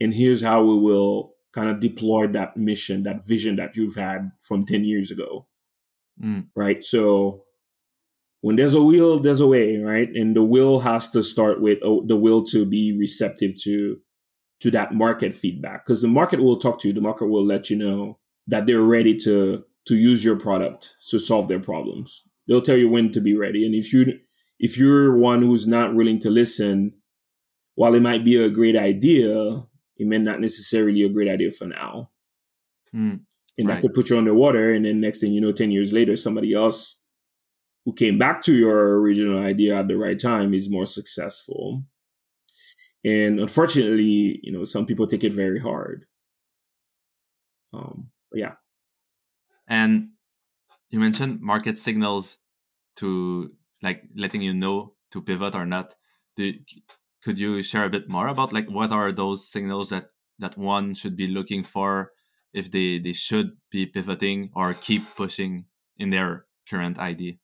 [0.00, 4.32] And here's how we will kind of deploy that mission, that vision that you've had
[4.42, 5.46] from 10 years ago.
[6.22, 6.48] Mm.
[6.54, 6.84] Right.
[6.84, 7.44] So
[8.40, 10.08] when there's a will, there's a way, right?
[10.14, 13.98] And the will has to start with oh, the will to be receptive to
[14.60, 16.94] to that market feedback because the market will talk to you.
[16.94, 21.18] The market will let you know that they're ready to to use your product to
[21.18, 22.22] solve their problems.
[22.46, 23.64] They'll tell you when to be ready.
[23.64, 24.20] And if you
[24.58, 26.92] if you're one who's not willing to listen,
[27.74, 29.64] while it might be a great idea,
[29.96, 32.10] it may not necessarily a great idea for now.
[32.94, 33.20] Mm,
[33.56, 33.74] and right.
[33.74, 34.72] that could put you underwater.
[34.72, 37.02] And then next thing you know, 10 years later, somebody else
[37.84, 41.84] who came back to your original idea at the right time is more successful.
[43.04, 46.06] And unfortunately, you know, some people take it very hard.
[47.72, 48.54] Um, yeah.
[49.68, 50.10] And
[50.90, 52.38] you mentioned market signals
[52.96, 53.52] to
[53.82, 55.94] like letting you know to pivot or not.
[56.36, 56.52] Do,
[57.24, 60.94] could you share a bit more about like what are those signals that that one
[60.94, 62.12] should be looking for
[62.52, 65.64] if they they should be pivoting or keep pushing
[65.98, 67.34] in their current idea?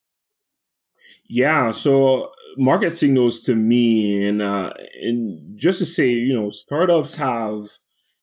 [1.29, 7.17] Yeah, so market signals to me, and uh, and just to say, you know, startups
[7.17, 7.65] have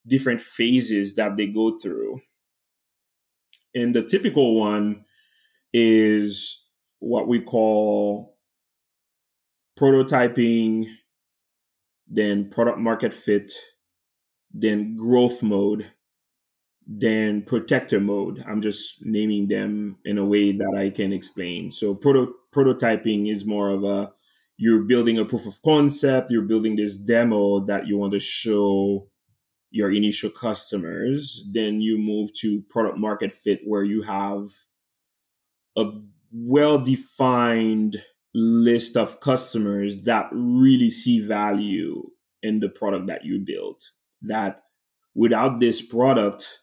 [0.06, 2.22] different phases that they go through,
[3.74, 5.06] and the typical one
[5.74, 6.66] is
[7.00, 8.38] what we call
[9.78, 10.86] prototyping,
[12.10, 13.52] then product market fit,
[14.54, 15.92] then growth mode,
[16.88, 18.44] then protector mode.
[18.48, 21.72] I'm just naming them in a way that I can explain.
[21.72, 24.12] So proto- prototyping is more of a
[24.60, 29.08] you're building a proof of concept, you're building this demo that you want to show
[29.70, 31.46] your initial customers.
[31.52, 34.46] Then you move to product market fit where you have
[35.78, 35.92] a
[36.32, 37.98] well defined
[38.38, 42.08] list of customers that really see value
[42.44, 43.82] in the product that you build.
[44.22, 44.62] That
[45.16, 46.62] without this product,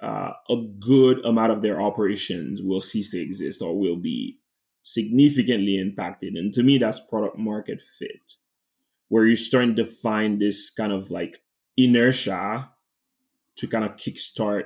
[0.00, 4.38] uh, a good amount of their operations will cease to exist or will be
[4.84, 6.34] significantly impacted.
[6.34, 8.34] And to me, that's product market fit,
[9.08, 11.42] where you're starting to find this kind of like
[11.76, 12.70] inertia
[13.56, 14.64] to kind of kickstart,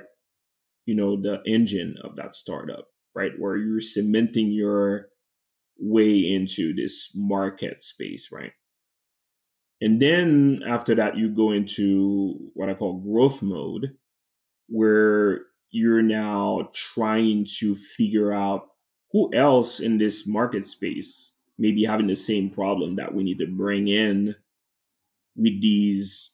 [0.85, 3.31] you know, the engine of that startup, right?
[3.37, 5.09] Where you're cementing your
[5.77, 8.51] way into this market space, right?
[9.81, 13.97] And then after that, you go into what I call growth mode,
[14.67, 18.67] where you're now trying to figure out
[19.11, 23.37] who else in this market space may be having the same problem that we need
[23.39, 24.35] to bring in
[25.35, 26.33] with these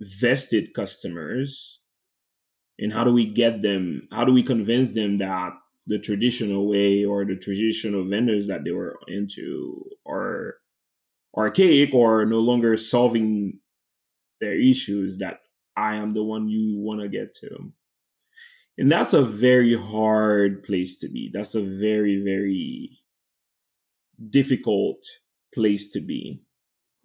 [0.00, 1.80] vested customers
[2.78, 5.52] and how do we get them how do we convince them that
[5.86, 10.56] the traditional way or the traditional vendors that they were into are
[11.36, 13.60] archaic or no longer solving
[14.40, 15.40] their issues that
[15.76, 17.72] I am the one you want to get to.
[18.78, 21.30] And that's a very hard place to be.
[21.32, 22.98] That's a very, very
[24.30, 25.02] difficult
[25.54, 26.42] place to be.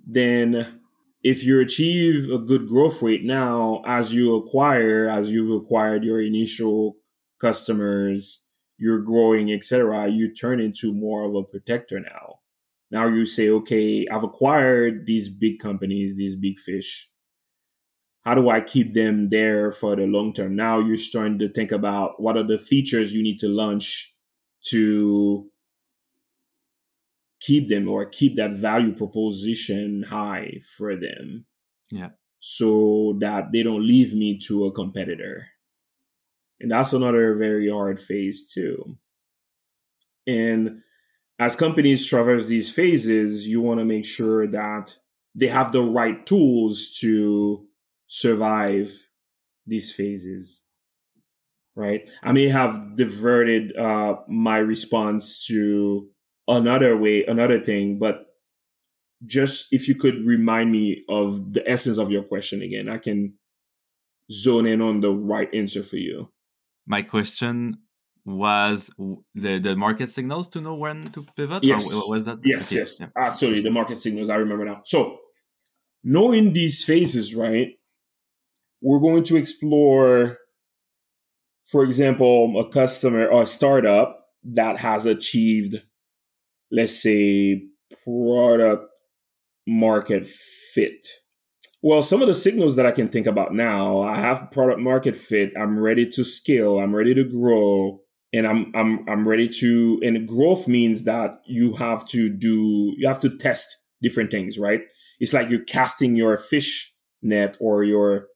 [0.05, 0.81] Then
[1.23, 6.21] if you achieve a good growth rate now, as you acquire, as you've acquired your
[6.21, 6.97] initial
[7.39, 8.43] customers,
[8.81, 12.39] you're growing, etc., you turn into more of a protector now.
[12.89, 17.11] Now you say, okay, I've acquired these big companies, these big fish
[18.21, 20.55] how do I keep them there for the long term?
[20.55, 24.15] Now you're starting to think about what are the features you need to launch
[24.67, 25.49] to
[27.39, 31.45] keep them or keep that value proposition high for them.
[31.89, 32.09] Yeah.
[32.39, 35.47] So that they don't leave me to a competitor.
[36.62, 38.97] And that's another very hard phase too.
[40.28, 40.82] And
[41.39, 44.95] as companies traverse these phases, you want to make sure that
[45.34, 47.66] they have the right tools to
[48.07, 48.91] survive
[49.66, 50.64] these phases
[51.76, 56.09] right i may have diverted uh, my response to
[56.47, 58.26] another way another thing but
[59.26, 63.34] just if you could remind me of the essence of your question again i can
[64.32, 66.30] zone in on the right answer for you
[66.95, 67.77] my question
[68.23, 68.91] was
[69.33, 72.79] the the market signals to know when to pivot yes was that yes okay.
[72.79, 73.07] yes yeah.
[73.17, 75.17] absolutely the market signals i remember now so
[76.03, 77.69] knowing these phases right
[78.83, 80.37] we're going to explore
[81.71, 85.75] for example, a customer or a startup that has achieved,
[86.69, 87.63] let's say,
[88.03, 88.89] product
[89.65, 91.05] market fit.
[91.84, 95.15] Well, some of the signals that I can think about now, I have product market
[95.15, 95.51] fit.
[95.57, 96.77] I'm ready to scale.
[96.77, 98.01] I'm ready to grow
[98.34, 103.07] and I'm, I'm, I'm ready to, and growth means that you have to do, you
[103.07, 104.82] have to test different things, right?
[105.19, 108.27] It's like you're casting your fish net or your,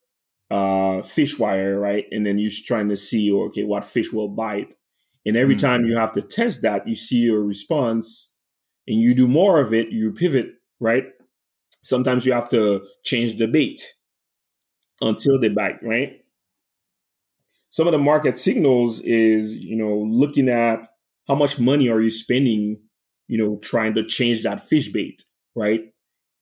[0.51, 2.05] uh, fish wire, right?
[2.11, 4.73] And then you're trying to see, okay, what fish will bite.
[5.25, 5.65] And every mm-hmm.
[5.65, 8.35] time you have to test that, you see your response
[8.87, 10.47] and you do more of it, you pivot,
[10.79, 11.05] right?
[11.85, 13.79] Sometimes you have to change the bait
[15.01, 16.13] until they bite, right?
[17.69, 20.87] Some of the market signals is, you know, looking at
[21.27, 22.81] how much money are you spending,
[23.27, 25.21] you know, trying to change that fish bait,
[25.55, 25.81] right?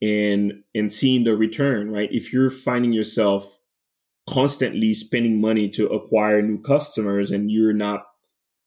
[0.01, 2.09] And and seeing the return, right?
[2.09, 3.57] If you're finding yourself
[4.29, 8.05] constantly spending money to acquire new customers and you're not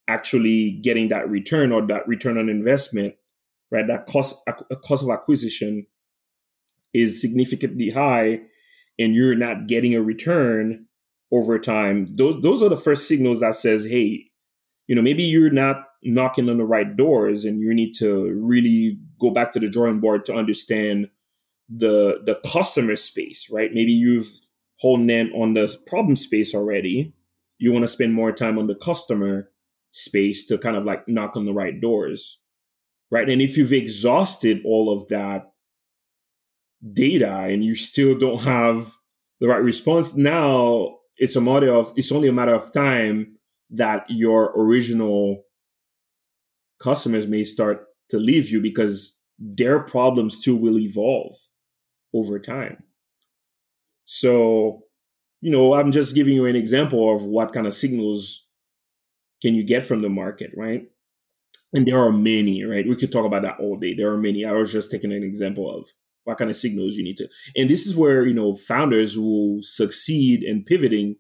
[0.09, 3.15] actually getting that return or that return on investment,
[3.71, 3.87] right?
[3.87, 5.87] That cost a cost of acquisition
[6.95, 8.41] is significantly high
[8.99, 10.87] and you're not getting a return
[11.33, 14.25] over time, those those are the first signals that says, hey,
[14.87, 18.99] you know, maybe you're not knocking on the right doors and you need to really
[19.21, 21.09] go back to the drawing board to understand
[21.69, 23.71] the the customer space, right?
[23.73, 24.29] Maybe you've
[24.81, 27.13] honed in on the problem space already.
[27.59, 29.51] You want to spend more time on the customer
[29.91, 32.41] space to kind of like knock on the right doors.
[33.11, 33.29] Right.
[33.29, 35.53] And if you've exhausted all of that
[36.93, 38.93] data and you still don't have
[39.41, 43.37] the right response, now it's a matter of it's only a matter of time
[43.71, 45.43] that your original
[46.83, 51.35] customers may start to leave you because their problems too will evolve
[52.15, 52.83] over time.
[54.05, 54.85] So,
[55.41, 58.47] you know, I'm just giving you an example of what kind of signals
[59.43, 60.85] can you get from the market, right?
[61.73, 62.87] And there are many, right?
[62.87, 63.95] We could talk about that all day.
[63.95, 64.45] There are many.
[64.45, 65.89] I was just taking an example of
[66.27, 69.59] what kind of signals you need to and this is where you know founders will
[69.63, 71.17] succeed in pivoting.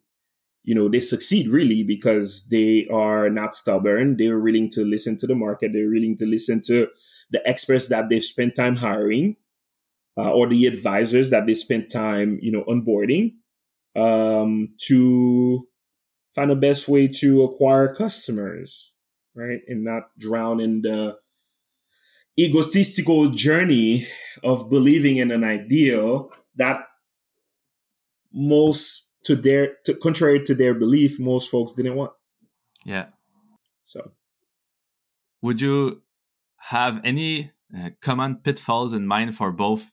[0.64, 4.16] You know they succeed really because they are not stubborn.
[4.16, 5.70] They're willing to listen to the market.
[5.72, 6.88] They're willing to listen to
[7.30, 9.36] the experts that they've spent time hiring
[10.16, 13.34] uh, or the advisors that they spent time you know onboarding
[13.94, 15.68] um, to
[16.34, 18.92] find the best way to acquire customers
[19.34, 21.16] right and not drown in the
[22.38, 24.06] egotistical journey
[24.44, 26.80] of believing in an ideal that
[28.32, 32.12] most to their to contrary to their belief most folks didn't want.
[32.84, 33.06] Yeah.
[33.84, 34.12] So.
[35.42, 36.02] Would you
[36.58, 39.92] have any uh, common pitfalls in mind for both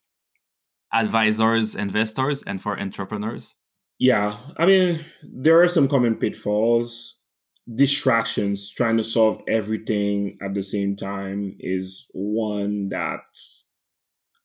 [0.93, 3.55] advisors investors and for entrepreneurs?
[3.97, 4.37] Yeah.
[4.57, 7.17] I mean there are some common pitfalls
[7.71, 13.21] distractions, trying to solve everything at the same time is one that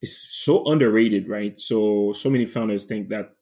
[0.03, 1.61] is so underrated, right?
[1.61, 3.35] So, so many founders think that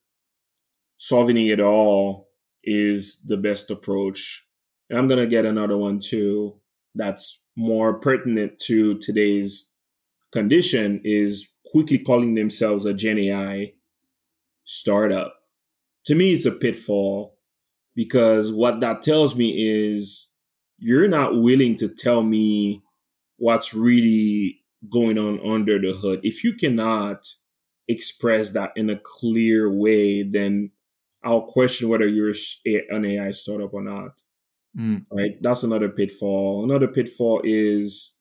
[0.96, 2.28] solving it all
[2.64, 4.44] is the best approach.
[4.88, 6.60] And I'm going to get another one too
[6.94, 9.70] that's more pertinent to today's
[10.32, 13.72] condition is quickly calling themselves a Gen AI
[14.64, 15.34] startup.
[16.06, 17.35] To me, it's a pitfall
[17.96, 20.30] because what that tells me is
[20.78, 22.82] you're not willing to tell me
[23.38, 24.60] what's really
[24.92, 26.20] going on under the hood.
[26.22, 27.26] If you cannot
[27.88, 30.70] express that in a clear way, then
[31.24, 32.34] I'll question whether you're
[32.90, 34.20] an AI startup or not.
[34.78, 35.06] Mm.
[35.10, 35.32] Right.
[35.40, 36.62] That's another pitfall.
[36.62, 38.16] Another pitfall is,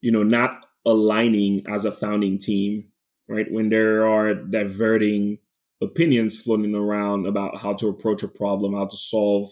[0.00, 2.88] you know, not aligning as a founding team,
[3.28, 3.46] right?
[3.50, 5.38] When there are diverting
[5.82, 9.50] opinions floating around about how to approach a problem, how to solve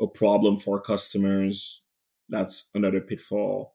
[0.00, 1.82] a problem for customers.
[2.28, 3.74] That's another pitfall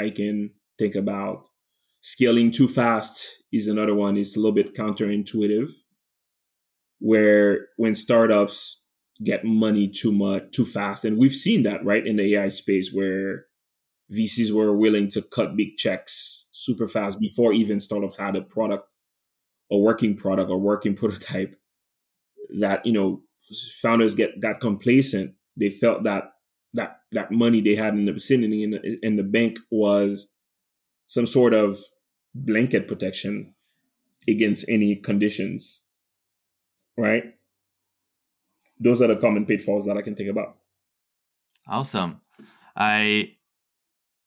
[0.00, 1.48] I can think about.
[2.00, 4.16] Scaling too fast is another one.
[4.16, 5.70] It's a little bit counterintuitive.
[6.98, 8.82] Where when startups
[9.22, 12.92] get money too much, too fast, and we've seen that, right, in the AI space
[12.92, 13.46] where
[14.12, 18.88] VCs were willing to cut big checks super fast before even startups had a product
[19.70, 21.56] a working product or working prototype
[22.58, 23.22] that you know
[23.80, 25.34] founders get got complacent.
[25.56, 26.32] They felt that
[26.74, 30.28] that that money they had in the vicinity in the, in the bank was
[31.06, 31.78] some sort of
[32.34, 33.54] blanket protection
[34.26, 35.84] against any conditions
[36.96, 37.24] right?
[38.78, 40.56] Those are the common pitfalls that i can think about.
[41.68, 42.20] Awesome.
[42.76, 43.30] I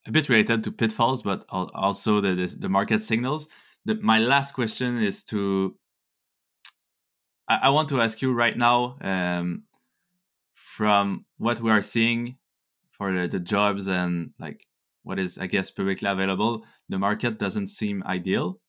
[0.08, 3.48] a bit related to pitfalls but also the the, the market signals
[3.88, 5.76] the, my last question is to
[7.48, 9.64] I, I, want to ask you right now um,
[10.54, 12.38] from what we are seeing
[12.92, 14.68] for the, the jobs and like
[15.04, 18.60] what is I guess publicly available, the market doesn't seem ideal.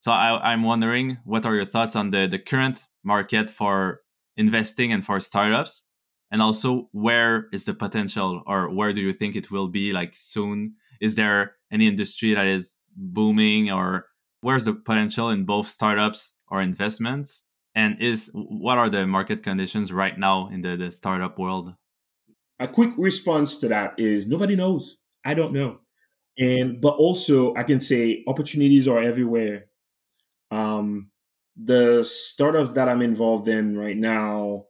[0.00, 4.00] So I, I'm wondering what are your thoughts on the, the current market for
[4.38, 5.84] investing and for startups?
[6.30, 10.14] And also where is the potential or where do you think it will be like
[10.14, 10.76] soon?
[11.02, 14.06] Is there any industry that is booming or
[14.44, 17.42] where's the potential in both startups or investments?
[17.74, 21.74] And is what are the market conditions right now in the, the startup world?
[22.60, 24.98] A quick response to that is nobody knows.
[25.24, 25.80] I don't know.
[26.38, 29.64] And but also I can say opportunities are everywhere.
[30.50, 31.10] Um,
[31.56, 34.66] the startups that I'm involved in right now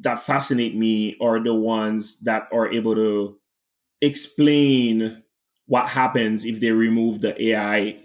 [0.00, 3.38] that fascinate me are the ones that are able to
[4.02, 5.22] explain
[5.66, 8.03] what happens if they remove the AI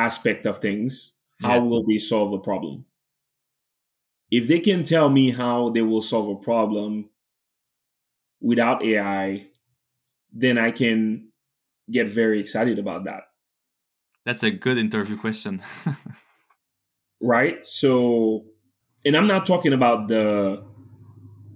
[0.00, 1.16] aspect of things.
[1.40, 1.60] How yeah.
[1.60, 2.84] will they solve a problem?
[4.30, 7.10] If they can tell me how they will solve a problem
[8.40, 9.46] without AI,
[10.32, 11.30] then I can
[11.90, 13.24] get very excited about that.
[14.24, 15.62] That's a good interview question.
[17.20, 17.66] right?
[17.66, 18.44] So,
[19.04, 20.62] and I'm not talking about the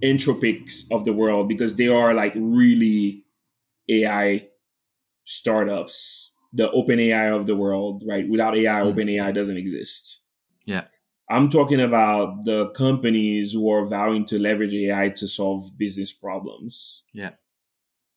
[0.03, 3.24] Anthropics of the world because they are like really
[3.88, 4.49] AI
[5.24, 8.28] startups, the OpenAI of the world, right?
[8.28, 8.98] Without AI, mm-hmm.
[8.98, 10.22] OpenAI doesn't exist.
[10.64, 10.84] Yeah.
[11.28, 17.02] I'm talking about the companies who are vowing to leverage AI to solve business problems.
[17.12, 17.30] Yeah.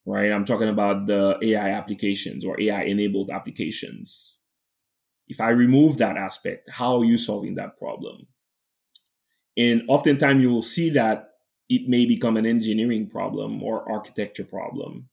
[0.06, 0.32] Right.
[0.32, 4.42] I'm talking about the AI applications or AI enabled applications.
[5.28, 8.28] If I remove that aspect, how are you solving that problem?
[9.58, 11.32] And oftentimes you will see that
[11.70, 15.10] it may become an engineering problem or architecture problem.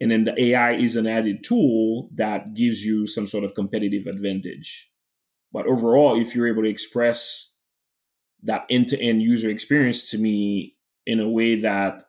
[0.00, 4.06] And then the AI is an added tool that gives you some sort of competitive
[4.06, 4.90] advantage.
[5.52, 7.54] But overall, if you're able to express
[8.42, 10.76] that end to end user experience to me
[11.06, 12.04] in a way that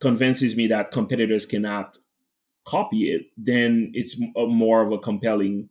[0.00, 1.96] convinces me that competitors cannot
[2.66, 5.68] copy it, then it's more of a compelling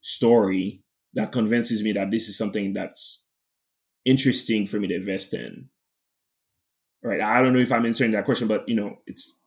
[0.00, 0.82] story
[1.14, 3.24] that convinces me that this is something that's
[4.04, 5.68] interesting for me to invest in.
[7.02, 7.20] Right.
[7.20, 9.40] I don't know if I'm answering that question, but you know, it's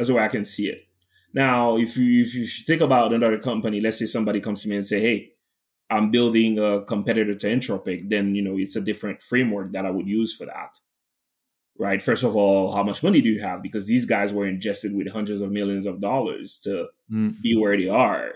[0.00, 0.86] that's the way I can see it.
[1.34, 4.76] Now, if you if you think about another company, let's say somebody comes to me
[4.76, 5.32] and say, "Hey,
[5.90, 9.90] I'm building a competitor to Anthropic," then you know it's a different framework that I
[9.90, 10.78] would use for that.
[11.78, 12.00] Right.
[12.00, 13.62] First of all, how much money do you have?
[13.62, 17.38] Because these guys were ingested with hundreds of millions of dollars to mm.
[17.42, 18.32] be where they are.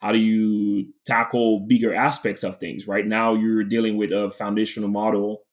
[0.00, 2.86] How do you tackle bigger aspects of things?
[2.86, 5.44] Right now, you're dealing with a foundational model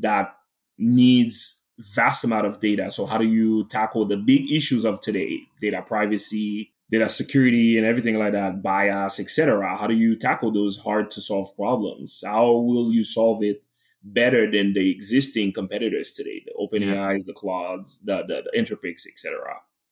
[0.00, 0.34] that
[0.76, 1.61] needs
[1.94, 2.90] vast amount of data.
[2.90, 5.40] So how do you tackle the big issues of today?
[5.60, 9.76] Data privacy, data security and everything like that, bias, etc.
[9.76, 12.22] How do you tackle those hard to solve problems?
[12.24, 13.62] How will you solve it
[14.04, 16.42] better than the existing competitors today?
[16.44, 17.08] The open yeah.
[17.08, 19.40] AIs, the clouds, the, the, the etc.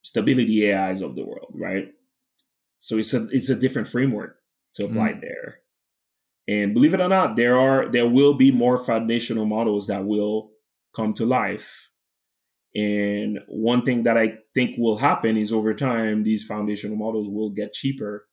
[0.03, 1.89] Stability AIs of the world, right?
[2.79, 4.39] So it's a it's a different framework
[4.75, 5.21] to apply mm.
[5.21, 5.59] there.
[6.49, 10.51] And believe it or not, there are there will be more foundational models that will
[10.95, 11.91] come to life.
[12.75, 17.51] And one thing that I think will happen is over time, these foundational models will
[17.51, 18.29] get cheaper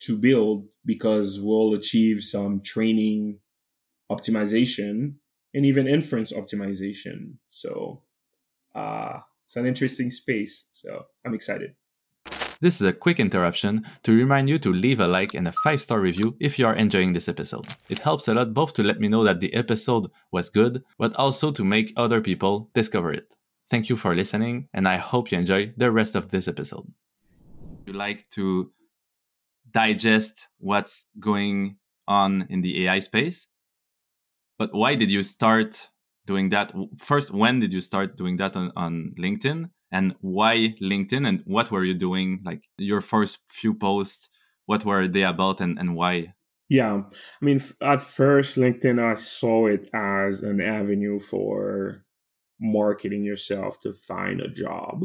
[0.00, 3.38] to build because we'll achieve some training
[4.10, 5.14] optimization
[5.52, 7.34] and even inference optimization.
[7.48, 8.02] So
[8.74, 10.66] uh, it's an interesting space.
[10.72, 11.74] So I'm excited.
[12.60, 15.82] This is a quick interruption to remind you to leave a like and a 5
[15.82, 17.66] star review if you are enjoying this episode.
[17.88, 21.14] It helps a lot both to let me know that the episode was good, but
[21.16, 23.34] also to make other people discover it.
[23.70, 26.86] Thank you for listening, and I hope you enjoy the rest of this episode.
[27.86, 28.70] You like to
[29.70, 31.76] digest what's going
[32.06, 33.48] on in the AI space,
[34.58, 35.90] but why did you start
[36.26, 36.72] doing that?
[36.98, 39.70] First, when did you start doing that on, on LinkedIn?
[39.94, 42.40] And why LinkedIn and what were you doing?
[42.44, 44.28] Like your first few posts,
[44.66, 46.34] what were they about and, and why?
[46.68, 47.02] Yeah.
[47.40, 52.04] I mean, at first, LinkedIn, I saw it as an avenue for
[52.60, 55.04] marketing yourself to find a job.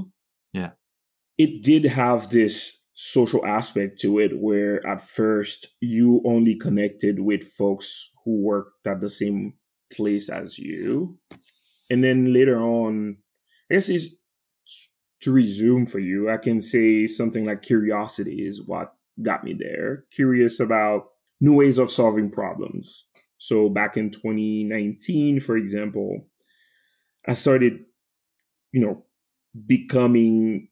[0.53, 0.71] Yeah.
[1.37, 7.43] It did have this social aspect to it where at first you only connected with
[7.43, 9.53] folks who worked at the same
[9.93, 11.19] place as you.
[11.91, 13.17] And then later on,
[13.69, 14.18] I guess it's
[15.21, 20.05] to resume for you, I can say something like curiosity is what got me there.
[20.11, 21.09] Curious about
[21.41, 23.05] new ways of solving problems.
[23.37, 26.27] So back in 2019, for example,
[27.27, 27.85] I started,
[28.71, 29.05] you know,
[29.65, 30.69] becoming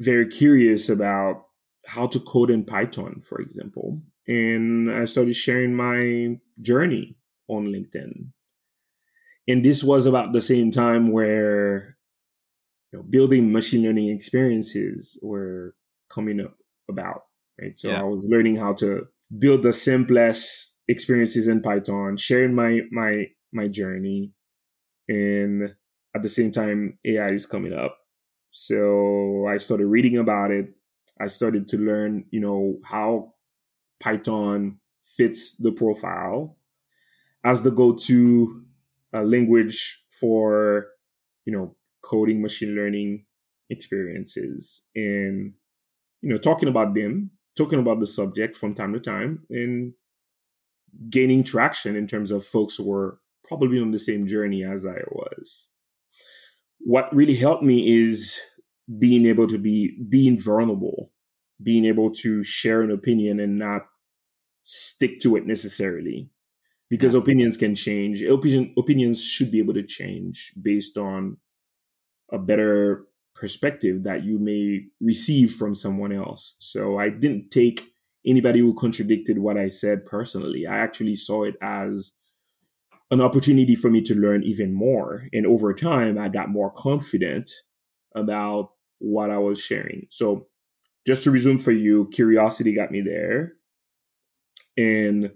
[0.00, 1.46] very curious about
[1.86, 4.02] how to code in Python, for example.
[4.28, 7.16] And I started sharing my journey
[7.48, 8.30] on LinkedIn.
[9.48, 11.95] And this was about the same time where
[12.96, 15.74] know, building machine learning experiences were
[16.08, 16.56] coming up
[16.88, 17.22] about,
[17.60, 17.78] right?
[17.78, 18.00] So yeah.
[18.00, 19.06] I was learning how to
[19.38, 24.32] build the simplest experiences in Python, sharing my my my journey,
[25.08, 25.74] and
[26.14, 27.98] at the same time, AI is coming up.
[28.50, 30.72] So I started reading about it.
[31.20, 33.34] I started to learn, you know, how
[34.00, 36.56] Python fits the profile
[37.44, 38.64] as the go-to
[39.14, 40.88] uh, language for,
[41.44, 43.24] you know, coding machine learning
[43.68, 45.52] experiences and
[46.22, 49.92] you know talking about them talking about the subject from time to time and
[51.08, 55.02] gaining traction in terms of folks who were probably on the same journey as I
[55.10, 55.68] was.
[56.78, 58.40] What really helped me is
[58.98, 61.12] being able to be being vulnerable,
[61.62, 63.82] being able to share an opinion and not
[64.64, 66.30] stick to it necessarily.
[66.88, 67.20] Because yeah.
[67.20, 68.22] opinions can change.
[68.22, 71.36] Opinion, opinions should be able to change based on
[72.32, 73.04] a better
[73.34, 76.56] perspective that you may receive from someone else.
[76.58, 77.92] So I didn't take
[78.26, 80.66] anybody who contradicted what I said personally.
[80.66, 82.16] I actually saw it as
[83.10, 85.24] an opportunity for me to learn even more.
[85.32, 87.50] And over time, I got more confident
[88.14, 90.06] about what I was sharing.
[90.10, 90.48] So
[91.06, 93.52] just to resume for you, curiosity got me there.
[94.76, 95.30] And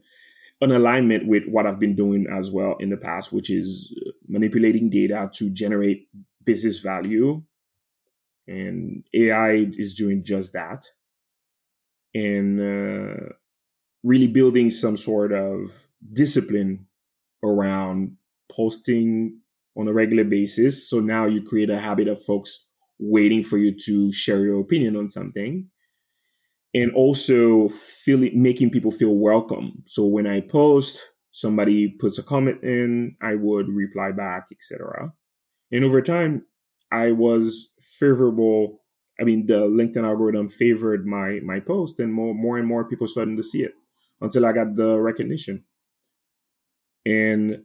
[0.61, 3.95] an alignment with what I've been doing as well in the past, which is
[4.28, 6.09] manipulating data to generate
[6.45, 7.43] business value
[8.47, 10.84] and AI is doing just that,
[12.14, 13.32] and uh,
[14.03, 16.86] really building some sort of discipline
[17.45, 18.16] around
[18.51, 19.41] posting
[19.76, 20.88] on a regular basis.
[20.88, 22.68] So now you create a habit of folks
[22.99, 25.68] waiting for you to share your opinion on something
[26.74, 29.82] and also feeling making people feel welcome.
[29.86, 35.12] So when I post, somebody puts a comment in, I would reply back, etc.
[35.73, 36.47] And over time,
[36.91, 38.83] I was favorable.
[39.21, 43.07] I mean, the LinkedIn algorithm favored my my post, and more more and more people
[43.07, 43.75] starting to see it
[44.21, 45.64] until I got the recognition.
[47.07, 47.64] And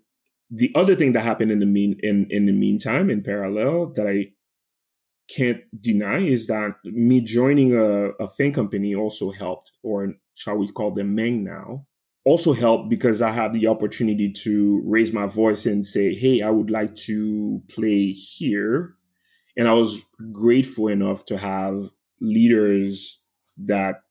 [0.49, 4.08] the other thing that happened in the mean in in the meantime, in parallel, that
[4.08, 4.34] I
[5.28, 10.72] can't deny is that me joining a, a FANG company also helped, or shall we
[10.72, 11.88] call them Meng now,
[12.26, 16.49] also helped because I had the opportunity to raise my voice and say, hey, I
[16.49, 18.95] would like to play here
[19.57, 23.21] and I was grateful enough to have leaders
[23.57, 24.01] that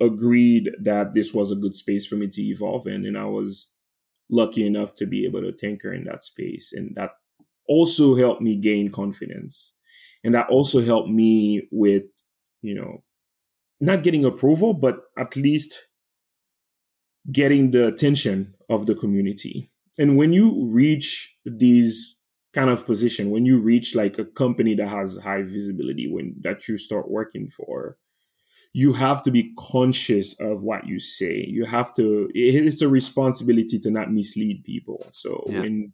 [0.00, 3.06] agreed that this was a good space for me to evolve in.
[3.06, 3.70] And I was
[4.30, 6.72] lucky enough to be able to tinker in that space.
[6.72, 7.10] And that
[7.68, 9.76] also helped me gain confidence.
[10.24, 12.04] And that also helped me with,
[12.62, 13.04] you know,
[13.80, 15.86] not getting approval, but at least
[17.30, 19.70] getting the attention of the community.
[19.98, 24.88] And when you reach these kind of position when you reach like a company that
[24.88, 27.96] has high visibility when that you start working for
[28.74, 33.78] you have to be conscious of what you say you have to it's a responsibility
[33.78, 35.60] to not mislead people so yeah.
[35.60, 35.92] when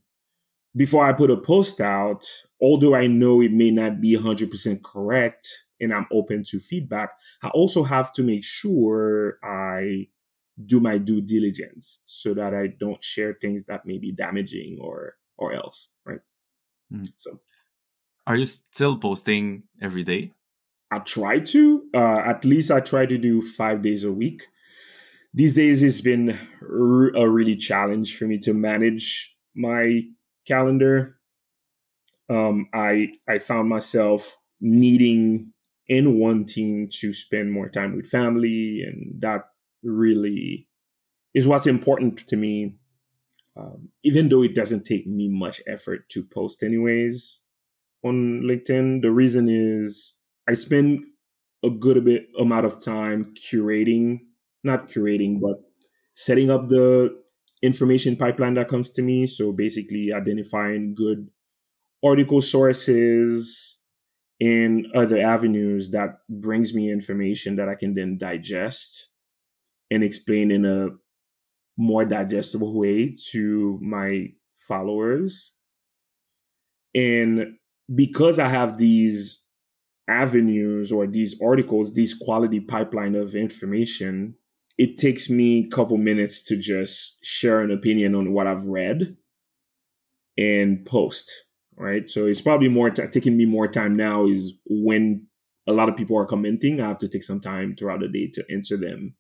[0.76, 2.24] before i put a post out
[2.60, 5.48] although i know it may not be 100% correct
[5.80, 7.12] and i'm open to feedback
[7.44, 10.06] i also have to make sure i
[10.66, 15.14] do my due diligence so that i don't share things that may be damaging or
[15.36, 16.20] or else right
[16.92, 17.10] Mm.
[17.18, 17.40] So,
[18.26, 20.32] are you still posting every day?
[20.90, 21.84] I try to.
[21.94, 24.42] Uh, at least I try to do five days a week.
[25.34, 30.02] These days, it's been a really challenge for me to manage my
[30.46, 31.18] calendar.
[32.30, 35.52] Um, I I found myself needing
[35.90, 39.44] and wanting to spend more time with family, and that
[39.82, 40.68] really
[41.34, 42.76] is what's important to me
[43.56, 47.40] um, even though it doesn't take me much effort to post anyways
[48.04, 50.16] on LinkedIn, the reason is
[50.48, 51.04] I spend
[51.64, 54.20] a good bit amount of time curating,
[54.62, 55.56] not curating, but
[56.14, 57.16] setting up the
[57.62, 59.26] information pipeline that comes to me.
[59.26, 61.28] So basically identifying good
[62.04, 63.80] article sources
[64.40, 69.08] and other avenues that brings me information that I can then digest
[69.90, 70.88] and explain in a
[71.76, 75.54] more digestible way to my followers.
[76.94, 77.54] And
[77.94, 79.42] because I have these
[80.08, 84.34] avenues or these articles, these quality pipeline of information,
[84.76, 89.16] it takes me a couple minutes to just share an opinion on what I've read
[90.36, 91.30] and post.
[91.76, 92.10] Right.
[92.10, 95.28] So it's probably more t- taking me more time now is when
[95.68, 96.80] a lot of people are commenting.
[96.80, 99.14] I have to take some time throughout the day to answer them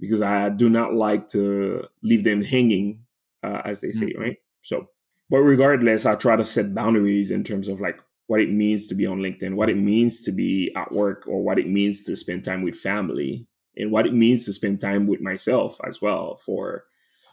[0.00, 3.04] because I do not like to leave them hanging,
[3.42, 4.20] uh, as they say, mm-hmm.
[4.20, 4.36] right?
[4.62, 4.88] So
[5.30, 8.94] but regardless, I try to set boundaries in terms of like what it means to
[8.94, 12.16] be on LinkedIn, what it means to be at work, or what it means to
[12.16, 13.46] spend time with family,
[13.76, 16.84] and what it means to spend time with myself as well for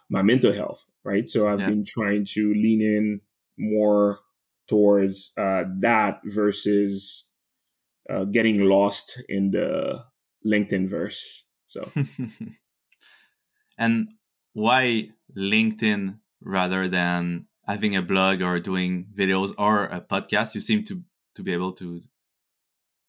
[0.09, 0.85] my mental health.
[1.03, 1.27] Right.
[1.29, 1.69] So I've yeah.
[1.69, 3.21] been trying to lean in
[3.57, 4.19] more
[4.67, 7.29] towards uh, that versus
[8.09, 10.03] uh, getting lost in the
[10.45, 11.44] LinkedIn verse.
[11.67, 11.91] So,
[13.77, 14.09] and
[14.53, 20.55] why LinkedIn rather than having a blog or doing videos or a podcast?
[20.55, 21.03] You seem to
[21.35, 22.01] to be able to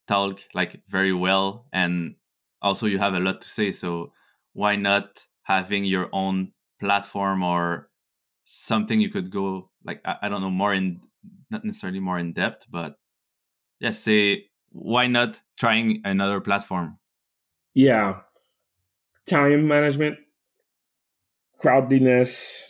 [0.09, 2.17] talk like very well, and
[2.63, 3.73] also you have a lot to say.
[3.73, 4.13] So
[4.53, 7.89] why not having your own platform or
[8.45, 11.01] something you could go like I, I don't know more in
[11.51, 12.97] not necessarily more in depth, but
[13.81, 16.99] yeah, say why not trying another platform?
[17.75, 18.21] Yeah.
[19.29, 20.19] Time management,
[21.63, 22.63] crowdiness.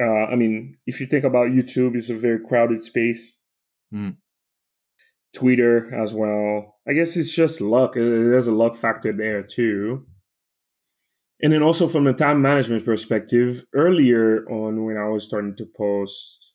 [0.00, 3.40] Uh, I mean, if you think about YouTube, it's a very crowded space.
[3.92, 4.16] Mm.
[5.34, 6.76] Twitter as well.
[6.88, 7.94] I guess it's just luck.
[7.94, 10.06] There's a luck factor there too.
[11.42, 15.66] And then also from a time management perspective, earlier on when I was starting to
[15.76, 16.46] post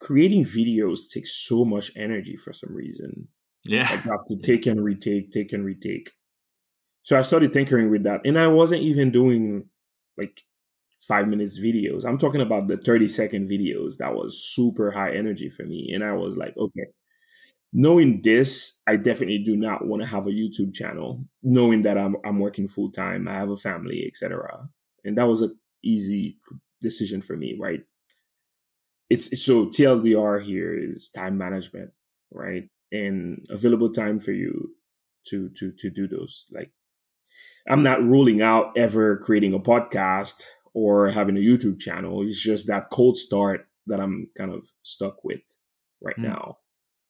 [0.00, 3.28] creating videos takes so much energy for some reason.
[3.64, 3.82] Yeah.
[3.82, 6.10] I have to take and retake, take and retake.
[7.06, 8.22] So I started tinkering with that.
[8.24, 9.66] And I wasn't even doing
[10.18, 10.42] like
[11.00, 12.04] five minutes videos.
[12.04, 15.92] I'm talking about the 30 second videos that was super high energy for me.
[15.94, 16.86] And I was like, okay,
[17.72, 22.16] knowing this, I definitely do not want to have a YouTube channel, knowing that I'm
[22.24, 24.68] I'm working full time, I have a family, etc.
[25.04, 26.38] And that was an easy
[26.82, 27.82] decision for me, right?
[29.10, 31.92] it's so TLDR here is time management,
[32.32, 32.68] right?
[32.92, 34.74] And available time for you
[35.28, 36.46] to to to do those.
[36.52, 36.72] Like
[37.68, 42.22] I'm not ruling out ever creating a podcast or having a YouTube channel.
[42.22, 45.40] It's just that cold start that I'm kind of stuck with
[46.02, 46.24] right mm.
[46.24, 46.58] now,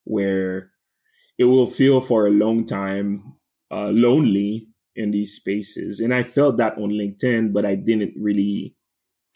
[0.04, 0.70] where
[1.38, 3.34] it will feel for a long time
[3.70, 6.00] uh, lonely in these spaces.
[6.00, 8.74] And I felt that on LinkedIn, but I didn't really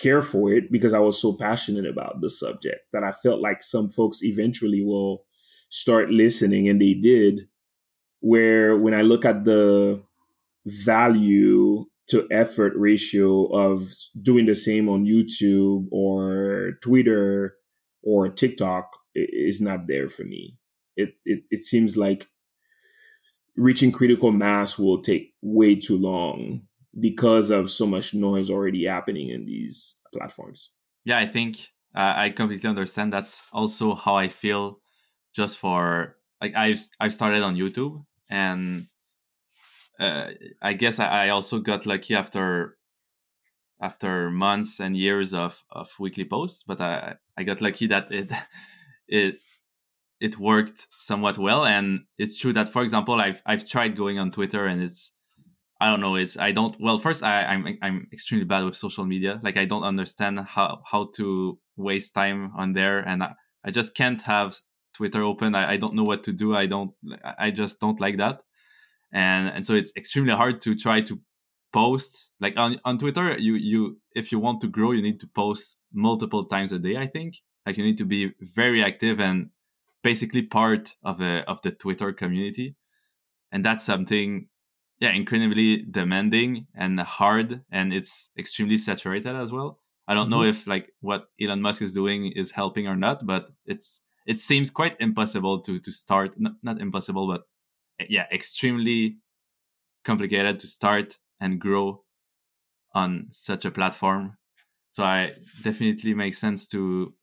[0.00, 3.62] care for it because I was so passionate about the subject that I felt like
[3.62, 5.26] some folks eventually will
[5.68, 7.42] start listening, and they did.
[8.22, 10.02] Where when I look at the
[10.66, 13.82] value to effort ratio of
[14.20, 17.54] doing the same on YouTube or Twitter
[18.02, 20.56] or TikTok is not there for me.
[20.96, 22.26] It, it it seems like
[23.56, 26.62] reaching critical mass will take way too long
[26.98, 30.72] because of so much noise already happening in these platforms.
[31.04, 31.58] Yeah, I think
[31.94, 33.12] uh, I completely understand.
[33.12, 34.80] That's also how I feel.
[35.32, 38.86] Just for like I've I've started on YouTube, and
[40.00, 40.28] uh,
[40.62, 42.76] I guess I, I also got lucky after
[43.82, 46.64] after months and years of, of weekly posts.
[46.64, 48.30] But I I got lucky that it
[49.08, 49.38] it
[50.20, 51.64] it worked somewhat well.
[51.64, 55.12] And it's true that, for example, I've I've tried going on Twitter, and it's
[55.80, 56.16] I don't know.
[56.16, 56.76] It's I don't.
[56.80, 59.40] Well, first, I, I'm I'm extremely bad with social media.
[59.42, 63.34] Like I don't understand how how to waste time on there, and I,
[63.64, 64.58] I just can't have
[64.94, 65.54] Twitter open.
[65.54, 66.54] I, I don't know what to do.
[66.54, 66.92] I don't.
[67.38, 68.42] I just don't like that,
[69.12, 71.20] and and so it's extremely hard to try to
[71.72, 73.38] post like on on Twitter.
[73.38, 76.96] You you if you want to grow, you need to post multiple times a day.
[76.96, 77.36] I think
[77.66, 79.50] like you need to be very active and
[80.02, 82.76] basically part of a of the Twitter community,
[83.52, 84.48] and that's something
[85.00, 90.32] yeah incredibly demanding and hard and it's extremely saturated as well i don't mm-hmm.
[90.32, 94.38] know if like what elon musk is doing is helping or not but it's it
[94.38, 97.42] seems quite impossible to to start not, not impossible but
[98.08, 99.16] yeah extremely
[100.04, 102.02] complicated to start and grow
[102.94, 104.36] on such a platform
[104.92, 105.32] so i
[105.62, 107.14] definitely makes sense to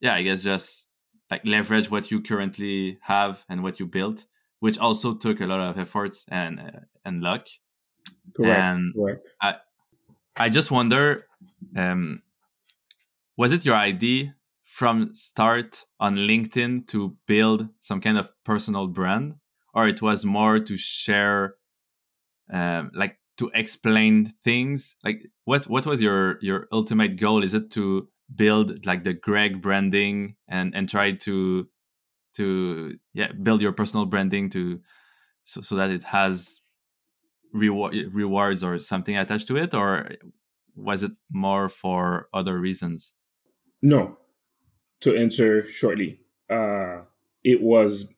[0.00, 0.88] yeah i guess just
[1.30, 4.24] like leverage what you currently have and what you built
[4.64, 7.48] which also took a lot of efforts and uh, and luck.
[8.34, 8.60] Correct.
[8.60, 9.28] And correct.
[9.42, 9.56] I
[10.38, 11.26] I just wonder,
[11.76, 12.22] um,
[13.36, 14.36] was it your idea
[14.74, 19.36] from start on LinkedIn to build some kind of personal brand,
[19.72, 21.54] or it was more to share,
[22.52, 24.96] um, like to explain things?
[25.04, 27.44] Like what what was your your ultimate goal?
[27.44, 31.68] Is it to build like the Greg branding and and try to
[32.34, 34.80] to yeah build your personal branding to
[35.44, 36.58] so, so that it has
[37.52, 40.08] reward rewards or something attached to it or
[40.74, 43.12] was it more for other reasons
[43.80, 44.18] no
[45.04, 47.02] to answer shortly uh
[47.44, 48.12] it was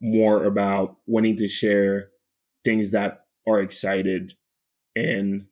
[0.00, 2.10] more about wanting to share
[2.64, 4.34] things that are excited
[4.94, 5.46] and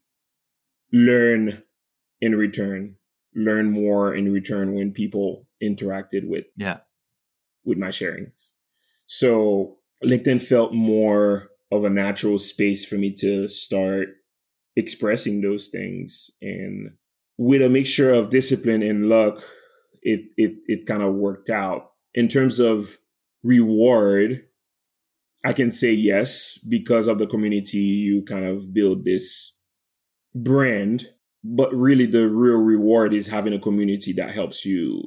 [0.93, 1.63] learn
[2.21, 2.97] in return
[3.35, 6.79] learn more in return when people interacted with yeah
[7.65, 8.51] with my sharings.
[9.07, 14.09] So LinkedIn felt more of a natural space for me to start
[14.77, 16.93] expressing those things and
[17.39, 19.43] with a mixture of discipline and luck
[20.03, 21.93] it it it kind of worked out.
[22.15, 22.99] In terms of
[23.43, 24.45] reward
[25.45, 29.59] i can say yes because of the community you kind of build this
[30.35, 31.09] brand.
[31.45, 35.03] But really the real reward is having a community that helps you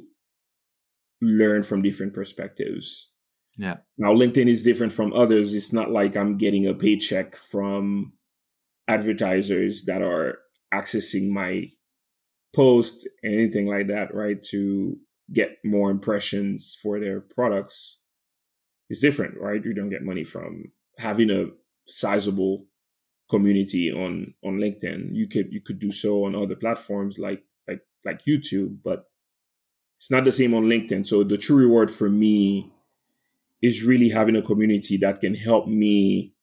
[1.22, 3.10] learn from different perspectives.
[3.56, 3.76] Yeah.
[3.96, 5.54] Now linkedin is different from others.
[5.54, 8.12] It's not like i'm getting a paycheck from
[8.86, 10.38] advertisers that are
[10.74, 11.68] accessing my
[12.56, 14.96] post anything like that right to
[15.32, 18.00] get more impressions for their products
[18.88, 19.64] is different right?
[19.64, 21.46] You don't get money from having a
[21.86, 22.66] sizable
[23.28, 25.10] community on on linkedin.
[25.12, 29.06] You could you could do so on other platforms like like like youtube but
[29.98, 31.06] it's not the same on linkedin.
[31.06, 32.70] So the true reward for me
[33.62, 36.34] is really having a community that can help me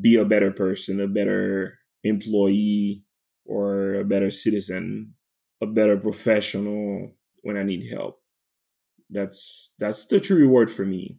[0.00, 3.04] be a better person, a better employee,
[3.44, 5.14] or a better citizen,
[5.62, 8.20] a better professional when I need help.
[9.10, 11.18] That's that's the true reward for me.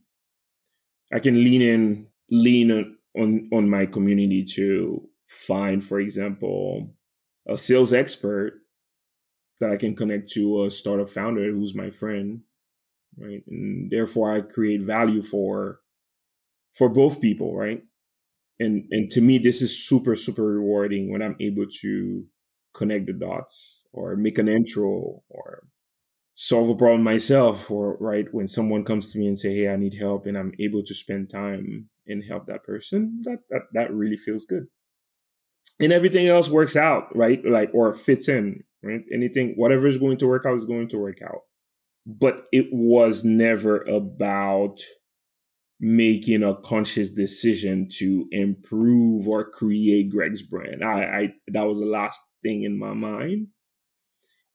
[1.14, 6.96] I can lean in, lean on on, my community to find, for example,
[7.48, 8.62] a sales expert
[9.60, 12.42] that I can connect to a startup founder who's my friend,
[13.18, 13.44] right?
[13.48, 15.82] And therefore, I create value for
[16.74, 17.84] for both people, right?
[18.62, 22.24] and and to me this is super super rewarding when i'm able to
[22.74, 25.64] connect the dots or make an intro or
[26.34, 29.76] solve a problem myself or right when someone comes to me and say hey i
[29.76, 33.94] need help and i'm able to spend time and help that person that that, that
[33.94, 34.68] really feels good.
[35.80, 39.02] And everything else works out right like or fits in right?
[39.14, 41.42] Anything whatever is going to work out is going to work out.
[42.06, 44.80] But it was never about
[45.84, 50.86] making a conscious decision to improve or create Greg's brand.
[50.86, 53.48] I, I that was the last thing in my mind.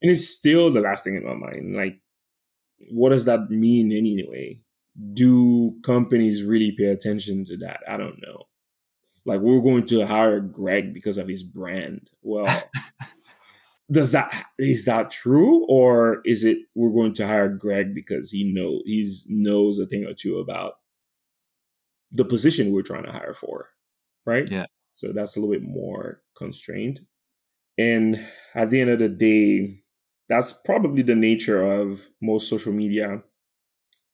[0.01, 1.75] And it's still the last thing in my mind.
[1.75, 2.01] Like,
[2.91, 4.61] what does that mean anyway?
[5.13, 7.81] Do companies really pay attention to that?
[7.89, 8.45] I don't know.
[9.25, 12.09] Like, we're going to hire Greg because of his brand.
[12.23, 12.47] Well,
[13.91, 18.45] does that is that true, or is it we're going to hire Greg because he
[18.45, 20.75] know he's knows a thing or two about
[22.17, 23.69] the position we're trying to hire for,
[24.25, 24.49] right?
[24.51, 24.67] Yeah.
[24.95, 27.01] So that's a little bit more constrained.
[27.79, 28.17] And
[28.55, 29.83] at the end of the day,
[30.29, 33.23] that's probably the nature of most social media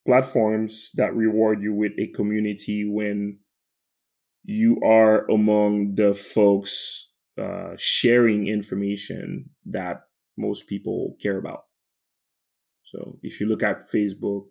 [0.04, 3.38] platforms that reward you with a community when
[4.44, 10.00] you are among the folks uh, sharing information that
[10.36, 11.64] most people care about.
[12.84, 14.46] So if you look at Facebook,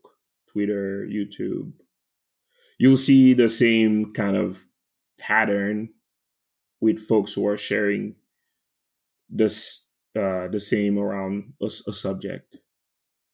[0.51, 1.73] Twitter, YouTube,
[2.82, 4.65] you'll see the same kind of
[5.19, 5.89] pattern
[6.82, 8.15] with folks who are sharing
[9.29, 12.57] this uh, the same around a, a subject,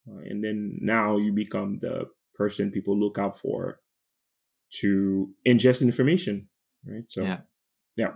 [0.07, 3.79] uh, and then now you become the person people look out for
[4.81, 6.49] to ingest information,
[6.85, 7.05] right?
[7.07, 7.39] So yeah,
[7.95, 8.13] yeah.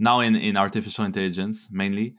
[0.00, 2.16] Now in in artificial intelligence mainly,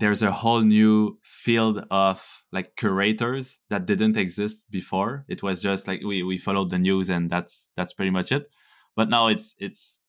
[0.00, 5.26] there's a whole new field of like curators that didn't exist before.
[5.28, 8.50] It was just like we, we followed the news and that's that's pretty much it.
[8.96, 10.00] But now it's it's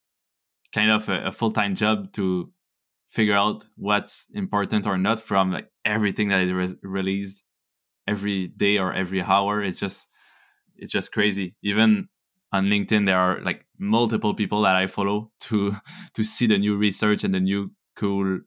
[0.74, 2.52] kind of a, a full-time job to
[3.10, 7.44] figure out what's important or not from like everything that is re- released
[8.08, 9.62] every day or every hour.
[9.62, 10.08] It's just
[10.78, 11.56] it's just crazy.
[11.62, 12.08] Even
[12.54, 15.74] on linkedin there are like multiple people that i follow to
[16.14, 18.42] to see the new research and the new cool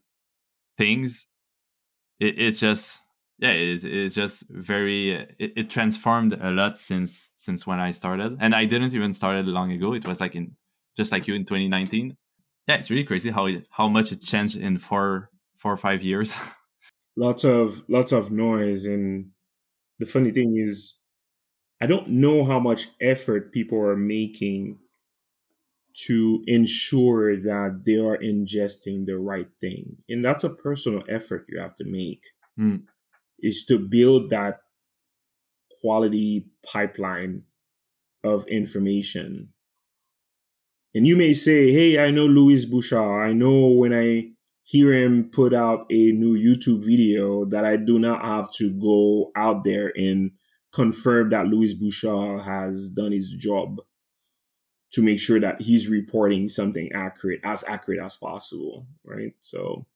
[0.76, 1.26] things
[2.20, 3.00] it, it's just
[3.38, 7.90] yeah it's, it's just very uh, it, it, transformed a lot since since when i
[7.90, 8.36] started.
[8.40, 9.94] And i didn't even started long ago.
[9.94, 10.56] It was like in
[10.96, 12.16] just like you in 2019
[12.68, 16.34] yeah it's really crazy how how much it changed in four four or five years.
[17.16, 18.86] Lots of lots of noise.
[18.86, 19.30] And
[19.98, 20.94] the funny thing is
[21.80, 24.78] i don't know how much effort people are making
[25.94, 29.96] to ensure that they are ingesting the right thing.
[30.08, 32.22] And that's a personal effort you have to make
[32.58, 32.82] mm.
[33.38, 34.60] is to build that
[35.80, 37.42] quality pipeline
[38.24, 39.50] of information.
[40.94, 43.28] And you may say, Hey, I know Louis Bouchard.
[43.28, 44.30] I know when I
[44.64, 49.30] hear him put out a new YouTube video that I do not have to go
[49.36, 50.32] out there and
[50.72, 53.80] confirm that Louis Bouchard has done his job
[54.94, 59.32] to make sure that he's reporting something accurate, as accurate as possible, right?
[59.40, 59.86] So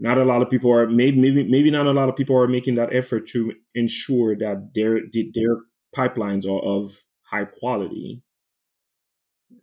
[0.00, 2.48] not a lot of people are maybe maybe maybe not a lot of people are
[2.48, 5.00] making that effort to ensure that their
[5.34, 5.56] their
[5.94, 8.22] pipelines are of high quality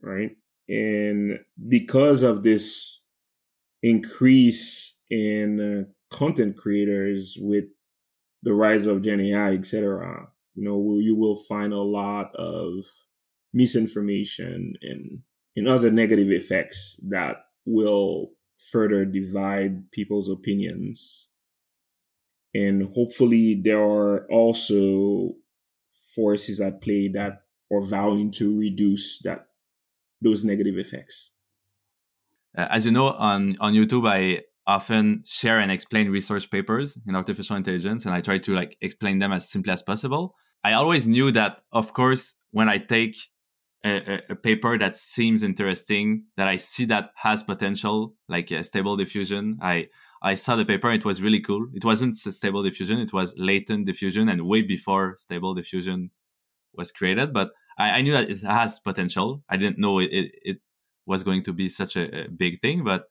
[0.01, 0.31] right
[0.67, 3.01] and because of this
[3.81, 7.65] increase in uh, content creators with
[8.43, 12.83] the rise of gen ai etc you know you will find a lot of
[13.55, 15.19] misinformation and
[15.55, 18.31] and other negative effects that will
[18.71, 21.29] further divide people's opinions.
[22.53, 25.35] And hopefully, there are also
[26.13, 29.47] forces at play that are vowing to reduce that
[30.21, 31.33] those negative effects.
[32.57, 37.15] Uh, as you know, on on YouTube, I often share and explain research papers in
[37.15, 40.35] artificial intelligence, and I try to like explain them as simply as possible.
[40.63, 43.15] I always knew that, of course, when I take
[43.85, 49.59] a, a, paper that seems interesting that I see that has potential, like stable diffusion.
[49.61, 49.89] I
[50.23, 51.67] I saw the paper; it was really cool.
[51.73, 56.09] It wasn't stable diffusion; it was latent diffusion, and way before stable diffusion
[56.73, 57.31] was created.
[57.31, 59.43] But I, I knew that it has potential.
[59.49, 60.57] I didn't know it, it, it
[61.05, 63.05] was going to be such a, a big thing, but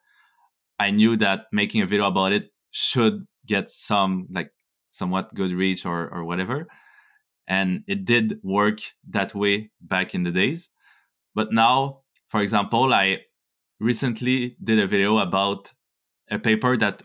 [0.81, 4.51] I knew that making a video about it should get some like
[4.91, 6.67] somewhat good reach or or whatever
[7.47, 8.81] and it did work
[9.11, 10.71] that way back in the days.
[11.35, 13.19] But now for example i
[13.79, 15.73] recently did a video about
[16.31, 17.03] a paper that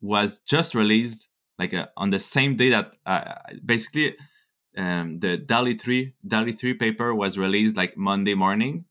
[0.00, 1.28] was just released
[1.58, 3.34] like uh, on the same day that uh,
[3.64, 4.14] basically
[4.76, 8.84] um, the DALL-E 3 DALL-E 3 paper was released like monday morning.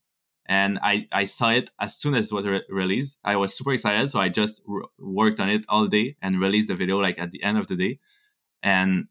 [0.48, 3.18] And i i saw it as soon as it was re- released.
[3.24, 6.68] I was super excited so i just r- worked on it all day and released
[6.68, 7.98] the video like at the end of the day.
[8.62, 9.06] And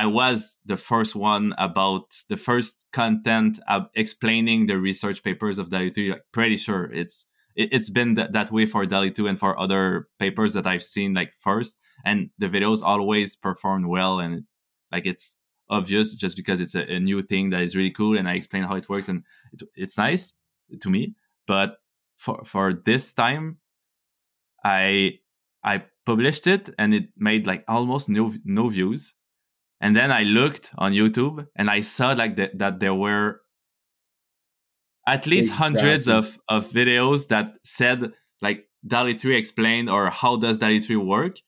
[0.00, 5.68] I was the first one about the first content uh, explaining the research papers of
[5.68, 6.12] DALL-E 3.
[6.12, 9.60] Like, pretty sure it's it, has been th- that way for DALL-E 2 and for
[9.60, 11.76] other papers that I've seen like first.
[12.02, 14.44] And the videos always performed well and
[14.90, 15.36] like it's
[15.68, 18.62] obvious just because it's a, a, new thing that is really cool and I explain
[18.62, 19.22] how it works and
[19.52, 20.32] it, it's nice
[20.80, 21.14] to me.
[21.46, 21.76] But
[22.16, 23.58] for for this time,
[24.64, 25.18] I
[25.62, 29.14] I published it and it made like almost no no views
[29.80, 33.40] and then I looked on YouTube and I saw like that there were
[35.06, 35.80] at least exactly.
[35.80, 38.12] hundreds of, of videos that said
[38.42, 41.38] like DALL-E 3 explained or how does DALL-E 3 work.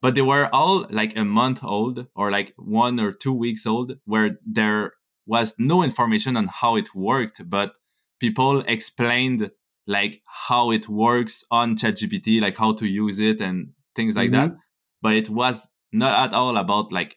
[0.00, 3.96] But they were all like a month old or like one or two weeks old
[4.04, 4.94] where there
[5.26, 7.72] was no information on how it worked, but
[8.20, 9.50] people explained
[9.86, 14.50] like how it works on ChatGPT, like how to use it and things like mm-hmm.
[14.50, 14.56] that.
[15.02, 17.16] But it was not at all about like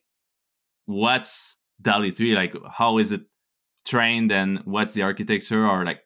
[0.91, 3.21] what's DALL-E 3 like how is it
[3.85, 6.01] trained and what's the architecture or like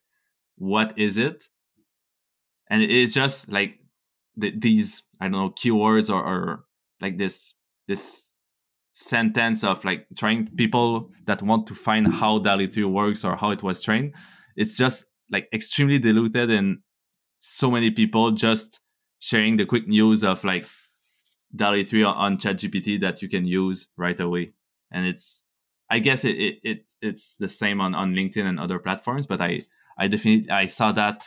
[0.57, 1.45] what is it?
[2.69, 3.79] And it's just like
[4.37, 6.65] the, these i don't know keywords or, or
[7.01, 7.53] like this
[7.87, 8.31] this
[8.93, 13.51] sentence of like trying people that want to find how DALL-E 3 works or how
[13.51, 14.13] it was trained
[14.55, 16.77] it's just like extremely diluted and
[17.41, 18.79] so many people just
[19.19, 20.65] sharing the quick news of like
[21.55, 24.53] DALL-E 3 on ChatGPT that you can use right away
[24.91, 25.43] and it's
[25.89, 29.41] I guess it, it, it it's the same on, on LinkedIn and other platforms, but
[29.41, 29.61] I
[29.97, 31.25] I definitely I saw that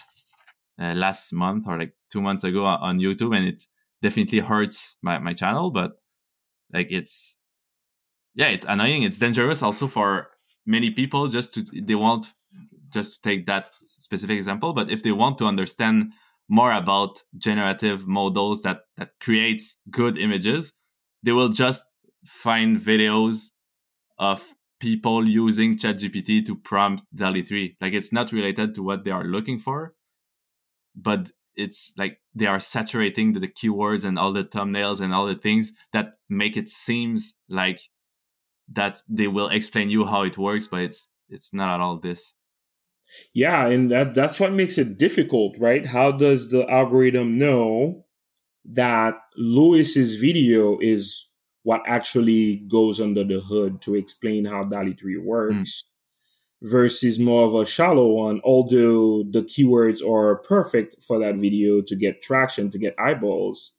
[0.80, 3.64] uh, last month or like two months ago on YouTube, and it
[4.02, 5.70] definitely hurts my, my channel.
[5.70, 5.92] But
[6.72, 7.36] like it's
[8.34, 9.02] yeah, it's annoying.
[9.02, 10.28] It's dangerous also for
[10.66, 11.28] many people.
[11.28, 12.28] Just to they want
[12.90, 16.12] just to take that specific example, but if they want to understand
[16.48, 20.72] more about generative models that that creates good images,
[21.22, 21.84] they will just
[22.24, 23.50] find videos
[24.18, 27.76] of people using ChatGPT to prompt DALL-E 3.
[27.80, 29.94] Like it's not related to what they are looking for,
[30.94, 35.26] but it's like they are saturating the, the, keywords and all the thumbnails and all
[35.26, 37.80] the things that make it seems like
[38.70, 42.34] that they will explain you how it works, but it's it's not at all this.
[43.34, 45.86] Yeah, and that that's what makes it difficult, right?
[45.86, 48.04] How does the algorithm know
[48.64, 51.27] that Louis's video is
[51.68, 56.70] what actually goes under the hood to explain how DALL-E 3 works mm.
[56.70, 61.94] versus more of a shallow one, although the keywords are perfect for that video to
[61.94, 63.74] get traction, to get eyeballs.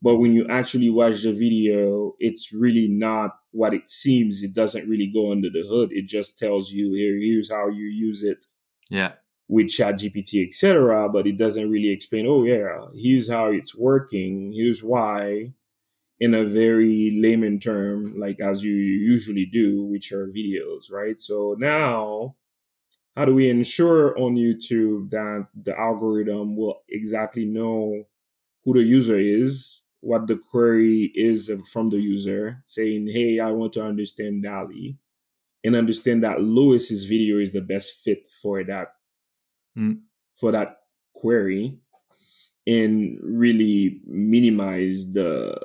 [0.00, 4.42] But when you actually watch the video, it's really not what it seems.
[4.42, 5.90] It doesn't really go under the hood.
[5.92, 8.46] It just tells you here, here's how you use it.
[8.88, 9.12] Yeah.
[9.48, 11.10] With ChatGPT, etc.
[11.10, 15.52] But it doesn't really explain, oh yeah, here's how it's working, here's why
[16.24, 18.74] in a very layman term, like as you
[19.14, 21.18] usually do with your videos, right?
[21.20, 22.36] So now,
[23.16, 27.76] how do we ensure on YouTube that the algorithm will exactly know
[28.64, 33.72] who the user is, what the query is from the user, saying, "Hey, I want
[33.74, 34.96] to understand DALL-E,"
[35.64, 38.88] and understand that Louis's video is the best fit for that
[39.76, 39.96] Mm.
[40.40, 40.70] for that
[41.12, 41.64] query,
[42.66, 45.58] and really minimize the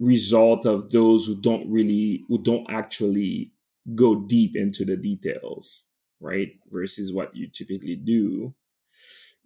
[0.00, 3.52] result of those who don't really who don't actually
[3.94, 5.86] go deep into the details,
[6.20, 6.52] right?
[6.70, 8.54] Versus what you typically do.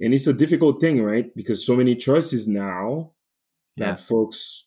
[0.01, 1.35] And it's a difficult thing, right?
[1.35, 3.13] Because so many choices now
[3.77, 3.91] Yeah.
[3.93, 4.67] that folks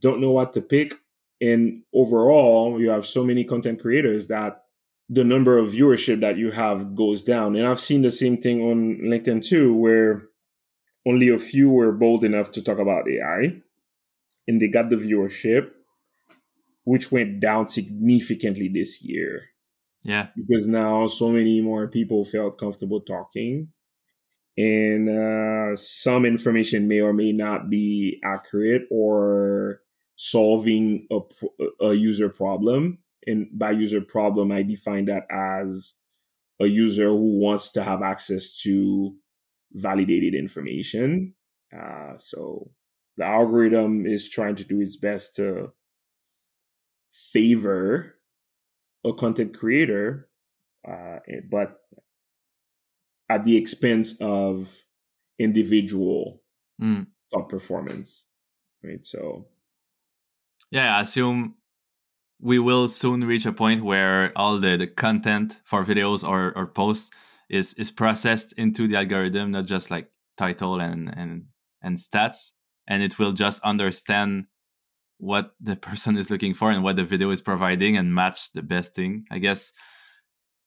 [0.00, 0.94] don't know what to pick.
[1.40, 4.64] And overall, you have so many content creators that
[5.08, 7.56] the number of viewership that you have goes down.
[7.56, 10.28] And I've seen the same thing on LinkedIn too, where
[11.06, 13.62] only a few were bold enough to talk about AI
[14.48, 15.70] and they got the viewership,
[16.84, 19.42] which went down significantly this year.
[20.04, 20.28] Yeah.
[20.34, 23.68] because now so many more people felt comfortable talking.
[24.56, 29.82] And uh, some information may or may not be accurate or
[30.16, 31.20] solving a,
[31.84, 32.98] a user problem.
[33.26, 35.94] And by user problem i define that as
[36.60, 39.14] a user who wants to have access to
[39.72, 41.34] validated information.
[41.76, 42.70] Uh, so
[43.18, 45.72] the algorithm is trying to do its best to
[47.10, 48.14] favor
[49.04, 50.28] a content creator
[50.88, 51.18] uh,
[51.50, 51.80] but
[53.28, 54.84] at the expense of
[55.38, 56.42] individual
[56.80, 57.08] Mm.
[57.34, 58.26] top performance
[58.84, 59.48] right so
[60.70, 61.54] Yeah, I assume
[62.40, 66.66] we will soon reach a point where all the, the content for videos or, or
[66.66, 67.10] posts
[67.48, 71.46] is is processed into the algorithm, not just like title and and
[71.82, 72.52] and stats,
[72.88, 74.46] and it will just understand
[75.18, 78.62] what the person is looking for and what the video is providing and match the
[78.62, 79.26] best thing.
[79.30, 79.72] I guess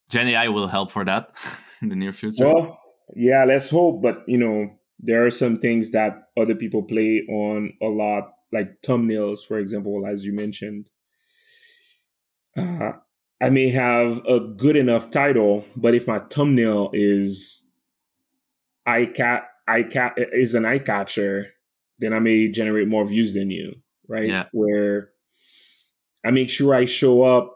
[0.09, 1.31] Gen AI will help for that
[1.81, 2.45] in the near future.
[2.45, 2.77] well
[3.15, 4.69] yeah let's hope but you know
[4.99, 10.05] there are some things that other people play on a lot like thumbnails for example
[10.05, 10.89] as you mentioned
[12.57, 12.91] uh,
[13.41, 17.63] i may have a good enough title but if my thumbnail is
[18.85, 21.47] eye cat eye cat is an eye catcher
[22.01, 23.73] then i may generate more views than you
[24.07, 24.45] right Yeah.
[24.51, 25.11] where
[26.25, 27.55] i make sure i show up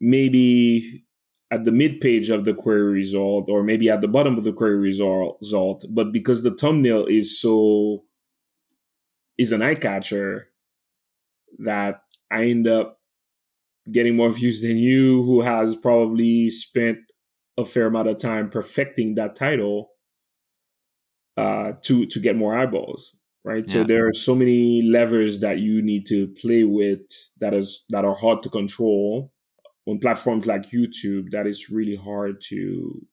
[0.00, 1.04] maybe
[1.52, 4.54] at the mid page of the query result or maybe at the bottom of the
[4.54, 8.04] query result, but because the thumbnail is so
[9.36, 10.48] is an eye catcher
[11.58, 12.98] that I end up
[13.92, 16.98] getting more views than you who has probably spent
[17.58, 19.90] a fair amount of time perfecting that title
[21.36, 23.14] uh to to get more eyeballs
[23.44, 27.00] right so there are so many levers that you need to play with
[27.40, 29.32] that is that are hard to control
[29.86, 33.04] on platforms like YouTube, that is really hard to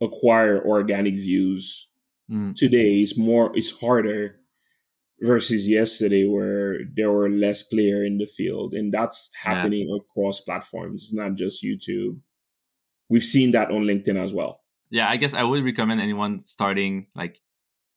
[0.00, 1.88] acquire organic views.
[2.32, 2.54] Mm.
[2.54, 4.36] Today is more it's harder
[5.20, 8.72] versus yesterday where there were less player in the field.
[8.72, 9.54] And that's Yeah.
[9.54, 11.02] happening across platforms.
[11.02, 12.20] It's not just YouTube.
[13.10, 14.60] We've seen that on LinkedIn as well.
[14.92, 17.38] yeah i guess i would recommend anyone starting like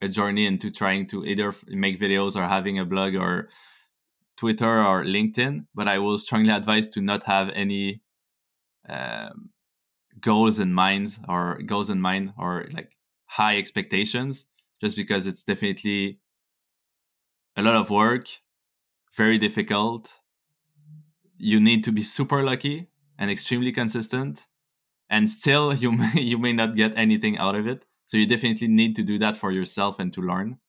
[0.04, 3.50] a journey into trying to either make videos or having a blog or
[4.38, 8.02] twitter or linkedin but i will strongly advise to not have any
[8.90, 9.50] um,
[10.20, 12.92] goals in mind or goals in mind or like
[13.26, 14.46] high expectations
[14.82, 16.20] just because it's definitely
[17.56, 18.28] a lot of work
[19.16, 20.12] very difficult.
[21.38, 24.48] You need to be super lucky and extremely consistent
[25.10, 28.68] and still you may you may not get anything out of it so you definitely
[28.68, 30.60] need to do that for yourself and to learn.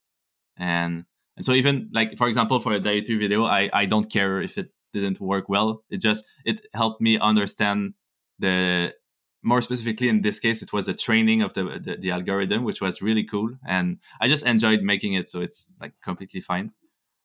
[0.57, 1.05] And
[1.37, 4.57] and so even like for example for a three video i i don't care if
[4.57, 5.83] it didn't work well.
[5.91, 7.95] It just it helped me understand
[8.39, 8.95] the
[9.43, 12.81] more specifically in this case it was the training of the, the the algorithm which
[12.81, 13.51] was really cool.
[13.67, 16.73] And i just enjoyed making it so it's like completely fine.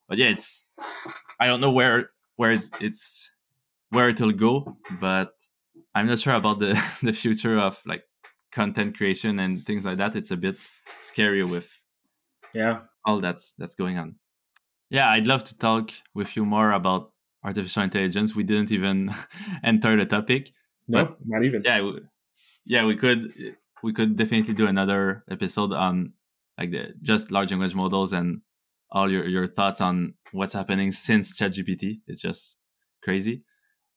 [0.07, 0.64] But yeah it's
[1.40, 3.31] i don't know where where it's, it's
[3.91, 5.34] where it'll go but
[5.94, 6.73] i'm not sure about the
[7.03, 8.03] the future of like
[8.52, 10.58] content creation and things like that it's a bit
[11.02, 11.70] scary with
[12.54, 12.82] Yeah.
[13.06, 14.16] all that's that's going on
[14.90, 17.12] yeah i'd love to talk with you more about
[17.44, 19.14] artificial intelligence we didn't even
[19.64, 20.52] enter the topic
[20.88, 21.62] No, not even.
[21.64, 22.00] yeah we,
[22.66, 23.34] yeah we could
[23.84, 26.14] we could definitely do another episode on
[26.58, 28.42] like the just large language models and
[28.92, 32.02] all your your thoughts on what's happening since ChatGPT.
[32.08, 32.58] It's just
[33.04, 33.44] crazy.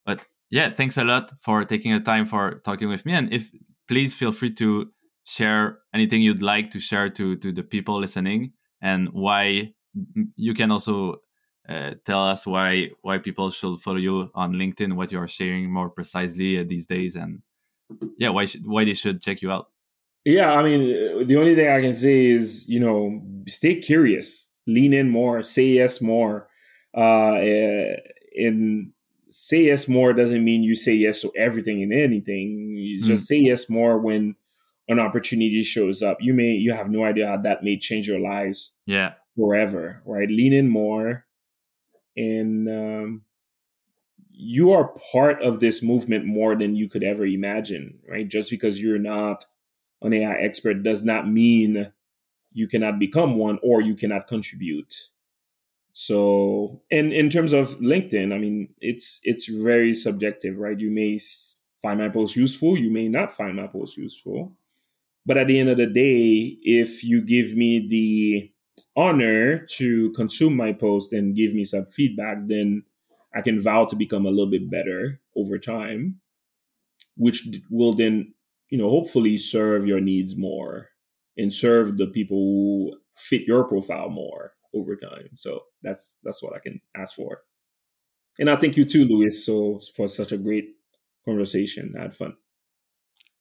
[0.04, 3.14] But yeah, thanks a lot for taking the time for talking with me.
[3.14, 3.50] And if
[3.92, 4.90] please feel free to
[5.24, 8.50] share anything you'd like to share to to the people listening
[8.80, 9.70] and why
[10.34, 11.16] you can also
[11.68, 15.70] uh, tell us why why people should follow you on LinkedIn, what you are sharing
[15.70, 17.42] more precisely uh, these days, and
[18.16, 19.66] yeah, why should, why they should check you out.
[20.24, 24.48] Yeah, I mean, the only thing I can say is, you know, stay curious.
[24.66, 26.48] lean in more, say yes more.
[26.96, 27.36] Uh,
[28.34, 28.92] in
[29.32, 32.76] say yes more doesn't mean you say yes to everything and anything.
[32.76, 33.06] You mm.
[33.06, 34.36] just say yes more when
[34.88, 36.18] an opportunity shows up.
[36.20, 38.74] You may you have no idea how that may change your lives.
[38.86, 40.02] Yeah, forever.
[40.04, 41.24] Right, lean in more,
[42.16, 43.22] and um,
[44.30, 47.98] you are part of this movement more than you could ever imagine.
[48.08, 49.44] Right, just because you're not
[50.02, 51.92] an AI expert does not mean
[52.52, 54.94] you cannot become one or you cannot contribute.
[55.92, 60.78] So, and in terms of LinkedIn, I mean, it's it's very subjective, right?
[60.78, 61.18] You may
[61.80, 64.56] find my post useful, you may not find my post useful,
[65.26, 68.50] but at the end of the day, if you give me the
[68.96, 72.84] honor to consume my post and give me some feedback, then
[73.34, 76.20] I can vow to become a little bit better over time,
[77.16, 78.34] which will then,
[78.70, 80.88] you know, hopefully serve your needs more
[81.36, 85.30] and serve the people who fit your profile more over time.
[85.36, 87.42] So that's that's what I can ask for.
[88.38, 90.76] And I thank you too, Louis, so for such a great
[91.24, 91.94] conversation.
[91.98, 92.34] I had fun.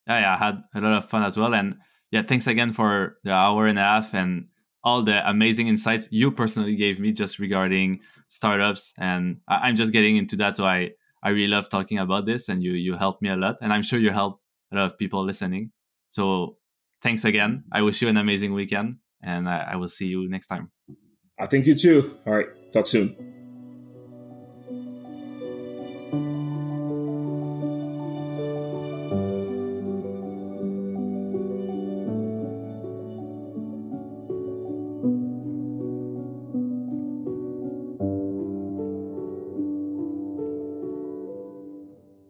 [0.07, 1.53] Yeah, yeah, I had a lot of fun as well.
[1.53, 1.77] And
[2.11, 4.47] yeah, thanks again for the hour and a half and
[4.83, 8.93] all the amazing insights you personally gave me just regarding startups.
[8.97, 10.91] And I, am just getting into that, so I
[11.23, 13.83] I really love talking about this, and you you helped me a lot, and I'm
[13.83, 14.41] sure you helped
[14.71, 15.71] a lot of people listening.
[16.09, 16.57] So
[17.01, 17.63] thanks again.
[17.71, 20.71] I wish you an amazing weekend, and I, I will see you next time.
[21.41, 22.17] I think you too.
[22.27, 22.47] All right.
[22.71, 23.15] Talk soon.